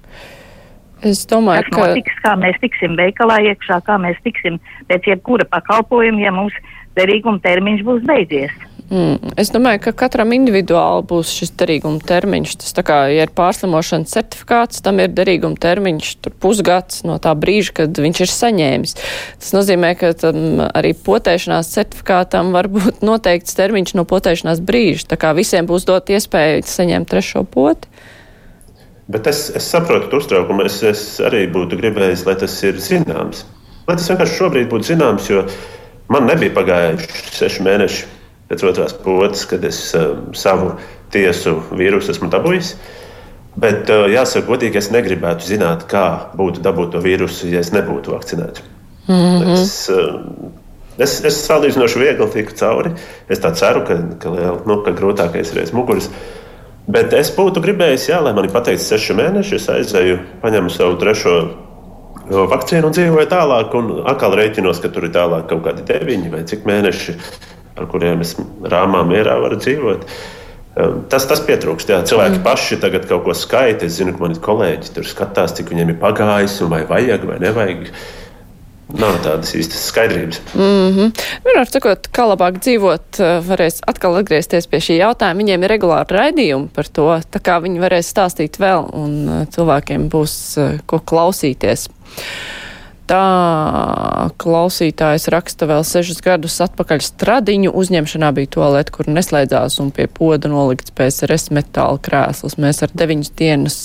Es 1.06 1.23
domāju, 1.30 1.63
Kas 1.67 1.73
ka. 1.73 1.88
notiks, 1.88 2.17
kā 2.25 2.34
mēs 2.41 2.58
tiksim 2.62 2.97
veikalā 2.97 3.38
iekšā, 3.51 3.80
kā 3.86 3.99
mēs 4.01 4.17
tiksim 4.25 4.58
pēc 4.89 5.12
jebkura 5.12 5.45
pakalpojuma, 5.49 6.21
ja 6.25 6.34
mums 6.34 6.58
derīguma 6.97 7.41
termiņš 7.43 7.84
būs 7.86 8.06
beidzies. 8.10 8.53
Mm, 8.88 9.34
es 9.36 9.50
domāju, 9.52 9.82
ka 9.84 9.91
katram 10.06 10.32
individuāli 10.32 11.04
būs 11.10 11.34
šis 11.36 11.50
derīguma 11.60 12.00
termiņš. 12.08 12.54
Tas 12.62 12.76
tā 12.78 12.86
kā, 12.88 13.02
ja 13.12 13.26
ir 13.28 13.34
pārslimošanas 13.36 14.13
certifikāts, 14.15 14.80
tam 14.86 15.02
ir 15.04 15.12
derīguma 15.12 15.60
termiņš 15.60 16.13
pusgads 16.39 17.04
no 17.08 17.17
tā 17.19 17.34
brīža, 17.36 17.73
kad 17.82 18.00
viņš 18.00 18.23
ir 18.23 18.32
saņēmis. 18.32 18.95
Tas 19.43 19.52
nozīmē, 19.58 19.91
ka 20.00 20.13
tam 20.15 20.63
arī 20.69 20.93
potēšanās 20.95 21.73
certifikātam 21.76 22.56
var 22.56 22.71
būt 22.71 23.04
noteikts 23.04 23.60
termiņš 23.60 23.97
no 24.00 24.08
potēšanās 24.08 24.63
brīža. 24.63 25.10
Tā 25.12 25.19
kā 25.19 25.36
visiem 25.36 25.67
būs 25.67 25.88
dot 25.89 26.08
iespēju 26.08 26.63
saņemt 26.71 27.12
trešo 27.12 27.43
poti. 27.43 27.91
Bet 29.12 29.28
es, 29.28 29.50
es 29.56 29.67
saprotu 29.67 30.21
uztraukumu. 30.21 30.63
Es, 30.67 30.80
es 30.88 31.08
arī 31.23 31.43
būtu 31.52 31.76
gribējis, 31.80 32.23
lai 32.28 32.39
tas 32.39 32.56
ir 32.63 32.80
zināms. 32.80 33.43
Lai 33.88 34.00
tas 34.00 34.08
vienkārši 34.12 34.39
šobrīd 34.39 34.71
būtu 34.71 34.93
zināms, 34.93 35.28
jo 35.32 35.43
man 36.12 36.28
nebija 36.28 36.56
pagājuši 36.56 37.36
seši 37.36 37.67
mēneši 37.67 38.16
pēc 38.49 38.63
otrās 38.67 38.95
potes, 39.03 39.45
kad 39.49 39.65
es 39.67 39.79
um, 39.97 40.29
savu 40.38 40.73
tiesu 41.13 41.57
vīrusu 41.75 42.13
esmu 42.13 42.29
dabūjis. 42.33 42.75
Bet, 43.57 43.89
uh, 43.89 44.05
jāsaka, 44.12 44.45
godīgi, 44.47 44.79
es 44.81 44.91
negribētu 44.93 45.47
zināt, 45.47 45.88
kā 45.89 46.05
būtu 46.38 46.63
dabūt 46.65 46.95
to 46.95 47.03
vīrusu, 47.03 47.49
ja 47.51 47.63
es 47.65 47.73
nebūtu 47.75 48.13
vakcinēts. 48.13 48.63
Mhm. 49.07 49.53
Es, 49.55 49.75
uh, 49.93 50.17
es, 50.99 51.19
es 51.25 51.43
salīdzinoši 51.47 52.01
viegli 52.03 52.27
tiku 52.33 52.57
cauri. 52.60 52.95
Es 53.31 53.41
tā 53.43 53.53
ceru, 53.57 53.86
ka, 53.88 53.99
ka, 54.21 54.33
liel- 54.33 54.63
nu, 54.69 54.81
ka 54.86 54.95
grūtākais 54.95 55.53
ir 55.53 55.63
aiz 55.63 55.73
muguras. 55.75 56.12
Bet 56.88 57.12
es 57.12 57.33
būtu 57.36 57.60
gribējis, 57.63 58.10
jā, 58.13 58.21
lai 58.23 58.31
man 58.36 58.45
ir 58.47 58.53
pateikts, 58.53 58.88
seši 58.88 59.15
mēneši. 59.17 59.57
Es 59.60 59.65
aizēju, 59.73 60.19
paņemu 60.43 60.71
savu 60.71 60.95
trešo 61.01 61.33
vakcīnu 62.29 62.88
un 62.88 62.95
dzīvoju 62.95 63.27
tālāk. 63.31 63.75
Un 63.75 63.91
atkal 64.07 64.36
rēķinos, 64.39 64.79
ka 64.83 64.91
tur 64.93 65.07
ir 65.07 65.13
tālāk 65.15 65.49
kaut 65.49 65.65
kādi 65.65 65.83
deviņi 65.88 66.31
vai 66.31 66.45
cik 66.47 66.63
mēneši. 66.67 67.17
Ar 67.77 67.87
kuriem 67.91 68.25
es 68.25 68.35
rāmā 68.63 69.03
mierā 69.07 69.37
varu 69.43 69.59
dzīvot. 69.61 70.05
Tas, 71.09 71.25
tas 71.25 71.41
pietrūkst. 71.41 71.89
Jā. 71.89 72.03
Cilvēki 72.05 72.37
mm. 72.37 72.43
paši 72.45 72.77
tagad 72.81 73.07
kaut 73.09 73.23
ko 73.25 73.33
skaita. 73.33 73.87
Es 73.87 73.97
zinu, 73.97 74.13
ka 74.13 74.27
mani 74.27 74.37
kolēģi 74.43 74.93
tur 74.93 75.07
skatās, 75.09 75.55
cik 75.57 75.71
viņiem 75.73 75.95
ir 75.95 75.99
pagājis, 76.01 76.59
un 76.61 76.73
vai 76.75 76.83
vajag 76.89 77.25
vai 77.25 77.39
nevajag. 77.41 77.87
Nav 78.95 79.17
tādas 79.19 79.51
īstas 79.57 79.81
skaidrības. 79.89 80.39
Mm 80.55 80.91
-hmm. 80.95 81.23
Vienmēr 81.43 81.67
sakot, 81.67 82.07
kā 82.07 82.23
labāk 82.23 82.61
dzīvot, 82.63 83.19
eh, 83.19 83.41
varēs 83.43 83.81
atkal 83.87 84.15
atgriezties 84.15 84.67
pie 84.67 84.79
šī 84.79 84.99
jautājuma. 85.01 85.43
Viņiem 85.43 85.63
ir 85.63 85.69
regulāri 85.69 86.15
raidījumi 86.15 86.69
par 86.73 86.87
to, 86.87 87.09
tā 87.31 87.41
kā 87.43 87.59
viņi 87.59 87.83
varēs 87.83 88.13
stāstīt 88.13 88.55
vēl, 88.59 88.87
un 88.93 89.29
eh, 89.29 89.45
cilvēkiem 89.51 90.07
būs 90.09 90.57
eh, 90.57 90.79
ko 90.85 90.99
klausīties. 90.99 91.89
Tā 93.08 94.28
klausītājs 94.36 95.30
raksta 95.32 95.63
vēl 95.70 95.86
sešus 95.88 96.17
gadus 96.26 96.58
atpakaļ 96.65 97.00
stradiņu 97.06 97.72
uzņemšanā 97.80 98.34
bija 98.36 98.50
toalete, 98.58 98.91
kur 98.98 99.08
neslēdzās 99.08 99.78
un 99.80 99.93
pie 99.96 100.10
poda 100.12 100.52
nolikts 100.52 100.91
PSRS 100.98 101.54
metāla 101.56 102.02
krēsls. 102.04 102.58
Mēs 102.60 102.84
ar 102.84 102.91
deviņas 102.91 103.32
dienas 103.39 103.80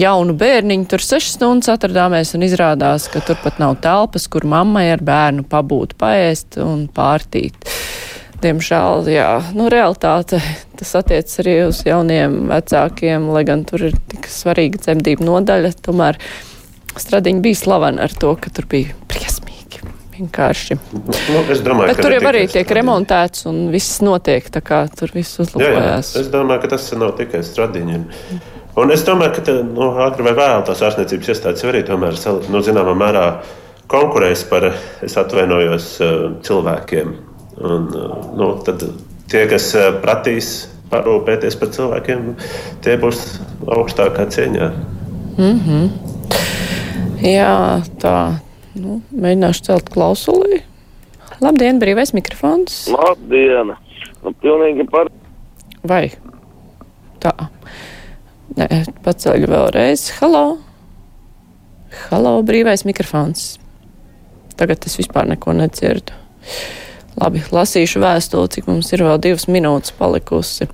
jaunu 0.00 0.32
bērniņu 0.40 0.88
tur 0.88 1.04
sešas 1.04 1.36
stundas 1.36 1.74
atradāmies 1.74 2.32
un 2.38 2.48
izrādās, 2.48 3.10
ka 3.12 3.20
turpat 3.28 3.60
nav 3.60 3.76
telpas, 3.84 4.24
kur 4.32 4.48
mammai 4.48 4.88
ar 4.94 5.04
bērnu 5.04 5.44
pabūt, 5.52 5.92
paēst 6.00 6.56
un 6.64 6.88
pārtīt. 6.88 7.60
Diemžēl, 8.40 9.06
jā, 9.12 9.30
nu, 9.56 9.68
realitāte 9.72 10.40
tas 10.76 10.96
attiec 10.96 11.28
arī 11.44 11.60
uz 11.68 11.84
jauniem 11.84 12.46
vecākiem, 12.48 13.28
lai 13.36 13.44
gan 13.48 13.68
tur 13.68 13.90
ir 13.90 13.96
tik 14.08 14.28
svarīga 14.32 14.80
dzemdību 14.80 15.28
nodaļa, 15.28 15.76
tomēr 15.84 16.20
Stradiņa 17.00 17.42
bija 17.44 17.58
slavena 17.58 18.06
ar 18.06 18.14
to, 18.16 18.32
ka 18.40 18.50
tur 18.54 18.66
bija 18.70 18.94
briesmīgi. 19.10 19.82
Vienkārši. 20.16 20.78
Nu, 20.96 21.42
es 21.52 21.60
domāju, 21.60 21.90
Bet 21.90 21.98
ka 21.98 22.06
tur 22.06 22.14
jau 22.16 22.22
arī 22.30 22.46
tiek 22.46 22.64
Stradiņa. 22.64 22.76
remontēts 22.78 23.46
un 23.50 23.66
viss 23.72 24.00
notiek, 24.04 24.46
tā 24.52 24.62
kā 24.64 24.86
tur 24.88 25.12
viss 25.12 25.40
uzlabojās. 25.44 26.14
Es 26.16 26.30
domāju, 26.32 26.62
ka 26.64 26.72
tas 26.76 26.88
nav 26.96 27.16
tikai 27.20 27.42
stradiņiem. 27.44 28.06
Un 28.76 28.92
es 28.92 29.04
domāju, 29.04 29.36
ka 29.36 29.44
tā, 29.44 29.58
nu, 29.64 29.90
ātri 30.04 30.24
vai 30.24 30.34
vēl 30.36 30.64
tās 30.68 30.82
ārstniecības 30.84 31.30
iestādes 31.32 31.64
jau 31.64 31.70
arī 31.72 31.80
tomēr 31.88 32.16
nu, 32.52 32.60
zināmā 32.64 32.92
mērā 32.96 33.26
konkurēs 33.92 34.44
par, 34.50 34.70
es 35.04 35.16
atvainojos, 35.16 35.90
eh, 36.00 36.16
cilvēkiem. 36.44 37.12
Un, 37.56 37.86
eh, 37.88 38.16
nu, 38.36 38.50
tad 38.64 38.84
tie, 39.28 39.46
kas 39.48 39.74
eh, 39.74 39.92
pratīs 40.02 40.68
parūpēties 40.90 41.56
par 41.60 41.72
cilvēkiem, 41.72 42.34
tie 42.84 42.96
būs 43.00 43.40
augstākā 43.66 44.28
cieņā. 44.30 44.70
Mm 45.36 45.60
-hmm. 45.60 45.88
Jā, 47.24 47.80
tā. 48.02 48.16
Nu, 48.76 49.00
mēģināšu 49.16 49.66
celt 49.70 49.90
klausulī. 49.92 50.60
Labdien, 51.40 51.80
brīvais 51.80 52.12
mikrofons. 52.16 52.86
Labdien! 52.92 53.72
Nu, 54.24 54.32
pilnīgi 54.42 54.84
par. 54.90 55.08
Vai? 55.86 56.10
Tā. 57.22 57.32
Nē, 58.56 58.68
paceļu 59.04 59.48
vēlreiz. 59.52 60.10
Halo! 60.20 60.44
Halo, 62.10 62.34
brīvais 62.44 62.84
mikrofons. 62.88 63.54
Tagad 64.56 64.84
es 64.88 64.98
vispār 65.00 65.28
neko 65.28 65.54
nedzirdu. 65.56 66.16
Labi, 67.16 67.40
lasīšu 67.52 68.00
vēstuli, 68.02 68.52
cik 68.52 68.68
mums 68.68 68.92
ir 68.92 69.04
vēl 69.06 69.20
divas 69.24 69.46
minūtes 69.48 69.94
palikusi. 69.96 70.68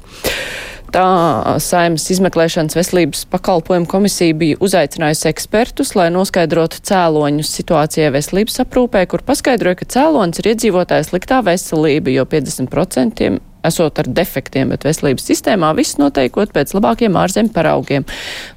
Tā 0.92 1.56
Saimas 1.64 2.04
izmeklēšanas 2.12 2.76
veselības 2.76 3.22
pakalpojumu 3.32 3.88
komisija 3.88 4.34
bija 4.36 4.58
uzaicinājusi 4.60 5.30
ekspertus, 5.30 5.94
lai 5.96 6.10
noskaidrotu 6.12 6.82
cēloņus 6.84 7.52
situācijai 7.56 8.10
veselības 8.12 8.60
aprūpē, 8.66 9.06
kur 9.08 9.24
paskaidroja, 9.24 9.78
ka 9.80 9.88
cēlonis 9.94 10.42
ir 10.42 10.50
iedzīvotāja 10.52 11.06
sliktā 11.08 11.40
veselība, 11.46 12.12
jo 12.12 12.26
50% 12.28 13.32
esot 13.64 14.02
ar 14.02 14.12
defektiem, 14.20 14.74
bet 14.74 14.84
veselības 14.84 15.24
sistēmā 15.30 15.72
viss 15.78 15.96
noteikot 15.96 16.52
pēc 16.52 16.74
labākiem 16.76 17.16
ārzemju 17.16 17.54
paraugiem. 17.56 18.04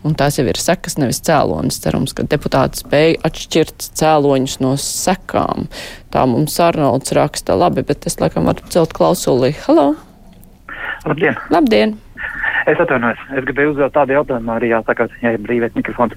Un 0.03 0.19
tās 0.19 0.35
jau 0.35 0.43
ir 0.49 0.59
sekas, 0.59 0.99
nevis 0.99 1.23
cēlonis. 1.23 1.79
Cerams, 1.85 2.11
ka 2.17 2.27
deputāti 2.27 2.83
spēja 2.83 3.21
atšķirt 3.29 3.91
cēloņus 4.01 4.57
no 4.65 4.73
sekām. 4.81 5.69
Tā 6.11 6.27
mums 6.27 6.59
Arnolds 6.59 7.15
raksta 7.15 7.55
labi, 7.55 7.85
bet 7.87 8.09
es 8.11 8.19
laikam 8.19 8.51
varu 8.51 8.67
celt 8.75 8.97
klausulī. 8.97 9.53
Halo! 9.69 9.93
Labdien! 11.05 11.39
Labdien! 11.53 12.01
Es 12.65 12.79
atvainojos. 12.81 13.19
Es 13.37 13.45
gribēju 13.45 13.75
uzdot 13.75 13.93
tādu 13.93 14.15
jautājumu 14.15 14.55
arī 14.55 14.71
jāsaka, 14.71 15.05
ja 15.21 15.35
ir 15.35 15.43
brīvais 15.43 15.75
mikrofons. 15.77 16.15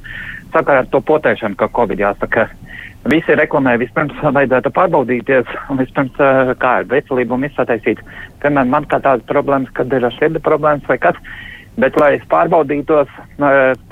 Saka 0.54 0.78
ar 0.80 0.86
to 0.88 1.00
potēšanu, 1.04 1.58
ka 1.60 1.68
Covid 1.76 2.00
jāsaka. 2.00 2.46
Visi 3.12 3.36
reklamē, 3.36 3.76
vispirms 3.82 4.16
vajadzētu 4.36 4.72
pārbaudīties, 4.76 5.50
un 5.68 5.82
vispirms 5.82 6.16
kā 6.62 6.72
ir 6.80 6.88
veselība 6.92 7.36
un 7.36 7.44
viss 7.44 7.60
attaisīt. 7.60 8.00
Piemēram, 8.40 8.72
man 8.72 8.88
kā 8.88 9.00
tādas 9.04 9.28
problēmas, 9.28 9.74
kad 9.76 9.92
ir 9.92 10.08
ar 10.08 10.16
sirdi 10.16 10.40
problēmas 10.44 10.88
vai 10.88 10.96
kas, 11.02 11.20
bet 11.78 12.00
lai 12.00 12.14
es 12.16 12.24
pārbaudītos, 12.32 13.12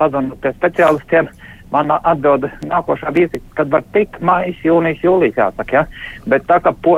pazvanot 0.00 0.40
pie 0.40 0.54
speciālistiem, 0.56 1.28
man 1.74 1.92
atbild 1.96 2.46
nākošā 2.70 3.12
vizita, 3.14 3.42
kad 3.58 3.70
var 3.74 3.84
tikt 3.92 4.16
maijs, 4.24 4.58
jūnijas, 4.64 5.02
jūlijas 5.04 5.38
jāsaka, 5.42 5.76
ja? 5.76 5.84
Bet 6.30 6.46
tā 6.48 6.60
kā 6.64 6.72
po, 6.82 6.96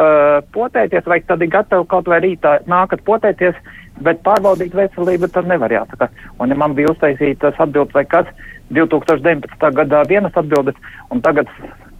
potēties, 0.54 1.06
vajag 1.08 1.28
tad 1.28 1.44
ir 1.44 1.52
gatavi 1.56 1.88
kaut 1.90 2.10
vai 2.12 2.20
rītā 2.24 2.58
nākat 2.68 3.02
potēties, 3.08 3.58
bet 4.04 4.22
pārbaudīt 4.26 4.76
veselību 4.76 5.30
tad 5.34 5.48
nevar 5.50 5.72
jāsaka. 5.72 6.10
Un 6.38 6.52
ja 6.52 6.58
man 6.58 6.76
bija 6.78 6.92
uztaisītas 6.92 7.58
atbildes 7.58 7.94
vai 7.96 8.04
kas, 8.04 8.30
2019. 8.74 9.70
gadā 9.80 10.02
vienas 10.08 10.36
atbildes, 10.36 10.76
un 11.10 11.22
tagad 11.24 11.48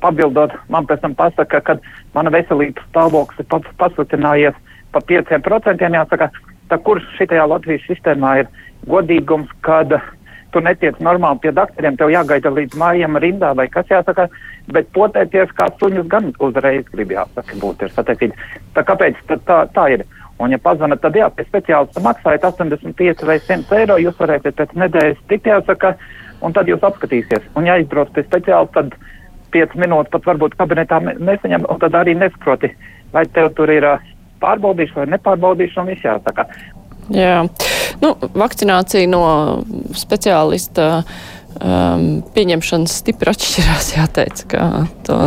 papildot, 0.03 0.53
man 0.69 0.87
pēc 0.87 1.03
tam 1.03 1.17
pasaka, 1.19 1.61
ka 1.65 1.79
mana 2.15 2.33
veselības 2.35 2.85
stāvoklis 2.91 3.43
ir 3.43 3.73
pasliktinājies 3.81 4.61
pa 4.93 5.03
5% 5.09 5.91
jāsaka, 5.97 6.31
tā 6.69 6.79
kur 6.85 7.01
šitajā 7.17 7.49
Latvijas 7.49 7.87
sistēmā 7.89 8.39
ir 8.43 8.53
godīgums, 8.89 9.51
kad 9.67 9.93
tu 10.53 10.63
netiec 10.65 10.97
normāli 11.05 11.43
pie 11.43 11.53
doktoriem, 11.53 11.97
tev 12.01 12.13
jāgaida 12.13 12.53
līdz 12.53 12.77
mājām 12.81 13.19
rindā 13.21 13.51
vai 13.57 13.69
kas 13.73 13.91
jāsaka, 13.91 14.29
bet 14.73 14.89
potēties 14.97 15.53
kā 15.59 15.69
suņus 15.81 16.09
gan 16.13 16.31
uzreiz 16.45 16.87
grib 16.93 17.13
jāsaka 17.13 17.59
būt 17.61 17.85
ir 17.85 17.93
sataisīts. 17.97 18.49
Tā 18.77 18.85
kāpēc 18.89 19.21
tad 19.29 19.45
tā, 19.49 19.59
tā 19.77 19.89
ir? 19.97 20.07
Un, 20.39 20.53
ja 20.55 20.59
pazvanat, 20.63 21.01
tad 21.03 21.17
jā, 21.19 21.27
pie 21.35 21.45
speciālista 21.49 22.03
maksājat 22.05 22.45
85 22.47 23.25
vai 23.27 23.41
100 23.43 23.79
eiro, 23.81 23.97
jūs 23.99 24.19
varēsiet 24.21 24.55
pēc 24.59 24.75
nedēļas 24.79 25.25
tikt 25.31 25.49
jāsaka, 25.51 25.97
un 26.47 26.55
tad 26.55 26.71
jūs 26.71 26.85
apskatīsies. 26.87 27.49
Un, 27.59 27.67
ja 27.67 27.75
aizbrauc 27.79 28.13
pie 28.15 28.23
speciālista, 28.27 28.85
tad 28.85 28.95
5 29.57 29.75
minūtes 29.83 30.13
pat 30.15 30.29
varbūt 30.31 30.55
kabinetā 30.61 31.01
ne- 31.03 31.17
nesaņem, 31.19 31.67
un 31.67 31.83
tad 31.83 31.97
arī 31.99 32.15
nesproti, 32.15 32.71
vai 33.13 33.25
tev 33.35 33.51
tur 33.59 33.73
ir 33.75 33.87
ā, 33.89 33.97
pārbaudīšu 34.43 35.01
vai 35.01 35.09
nepārbaudīšu, 35.17 35.81
un 35.83 35.91
viss 35.91 36.07
jāsaka. 36.07 36.47
Jā, 37.15 37.41
nu, 38.03 38.13
vakcinācija 38.37 39.09
no 39.09 39.25
speciālista 39.97 40.89
um, 41.01 42.21
pieņemšanas 42.37 42.99
stipri 43.01 43.33
atšķirās, 43.33 43.95
jāteic, 43.97 44.45
ka 44.53 44.69
to 45.09 45.19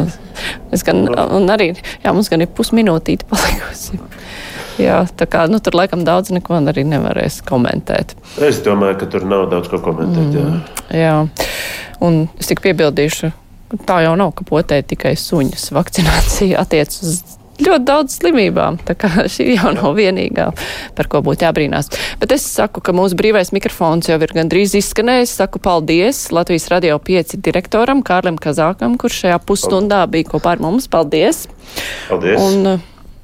es 0.71 0.86
gan, 0.88 1.04
un 1.10 1.50
arī, 1.52 1.74
jā, 2.06 2.13
mums 2.13 2.30
gan 2.32 2.45
ir 2.45 2.54
pusminūtīti 2.56 3.28
palikusi. 3.28 4.00
Jā, 4.80 5.02
tā 5.18 5.28
kā, 5.30 5.44
nu, 5.52 5.60
tur 5.64 5.76
laikam 5.76 6.06
daudz 6.08 6.32
neko 6.32 6.60
arī 6.62 6.86
nevarēs 6.88 7.42
komentēt. 7.48 8.16
Es 8.44 8.62
domāju, 8.66 9.02
ka 9.02 9.10
tur 9.12 9.28
nav 9.28 9.50
daudz 9.52 9.72
ko 9.72 9.82
komentēt. 9.84 10.38
Jā. 10.38 10.48
Jā, 11.02 11.18
un 12.04 12.24
es 12.40 12.52
tik 12.52 12.64
piebildīšu, 12.64 13.32
tā 13.88 14.02
jau 14.06 14.16
nav, 14.20 14.34
ka 14.38 14.48
potē 14.48 14.82
tikai 14.88 15.14
suņus. 15.20 15.70
Vakcinācija 15.76 16.60
attiec 16.64 16.96
uz 17.04 17.22
ļoti 17.62 17.86
daudz 17.88 18.18
slimībām, 18.20 18.80
tā 18.88 18.96
kā 19.00 19.10
šī 19.34 19.56
jau 19.56 19.74
nav 19.76 19.96
vienīgā, 19.98 20.50
par 20.98 21.10
ko 21.12 21.22
būtu 21.26 21.46
jābrīnās. 21.46 21.92
Bet 22.22 22.36
es 22.36 22.46
saku, 22.48 22.84
ka 22.84 22.96
mūsu 22.96 23.18
brīvais 23.20 23.54
mikrofons 23.56 24.10
jau 24.12 24.20
ir 24.22 24.36
gandrīz 24.36 24.76
izskanējis. 24.80 25.36
Saku 25.42 25.62
paldies 25.64 26.28
Latvijas 26.34 26.70
Radio 26.74 27.00
5 27.02 27.38
direktoram 27.44 28.04
Kārlim 28.06 28.40
Kazākam, 28.42 28.98
kurš 29.02 29.26
šajā 29.26 29.42
pusstundā 29.46 30.04
bija 30.12 30.32
kopā 30.34 30.56
ar 30.56 30.64
mums. 30.64 30.90
Paldies! 30.92 31.46
Paldies! 32.10 32.42
Un, 32.42 32.82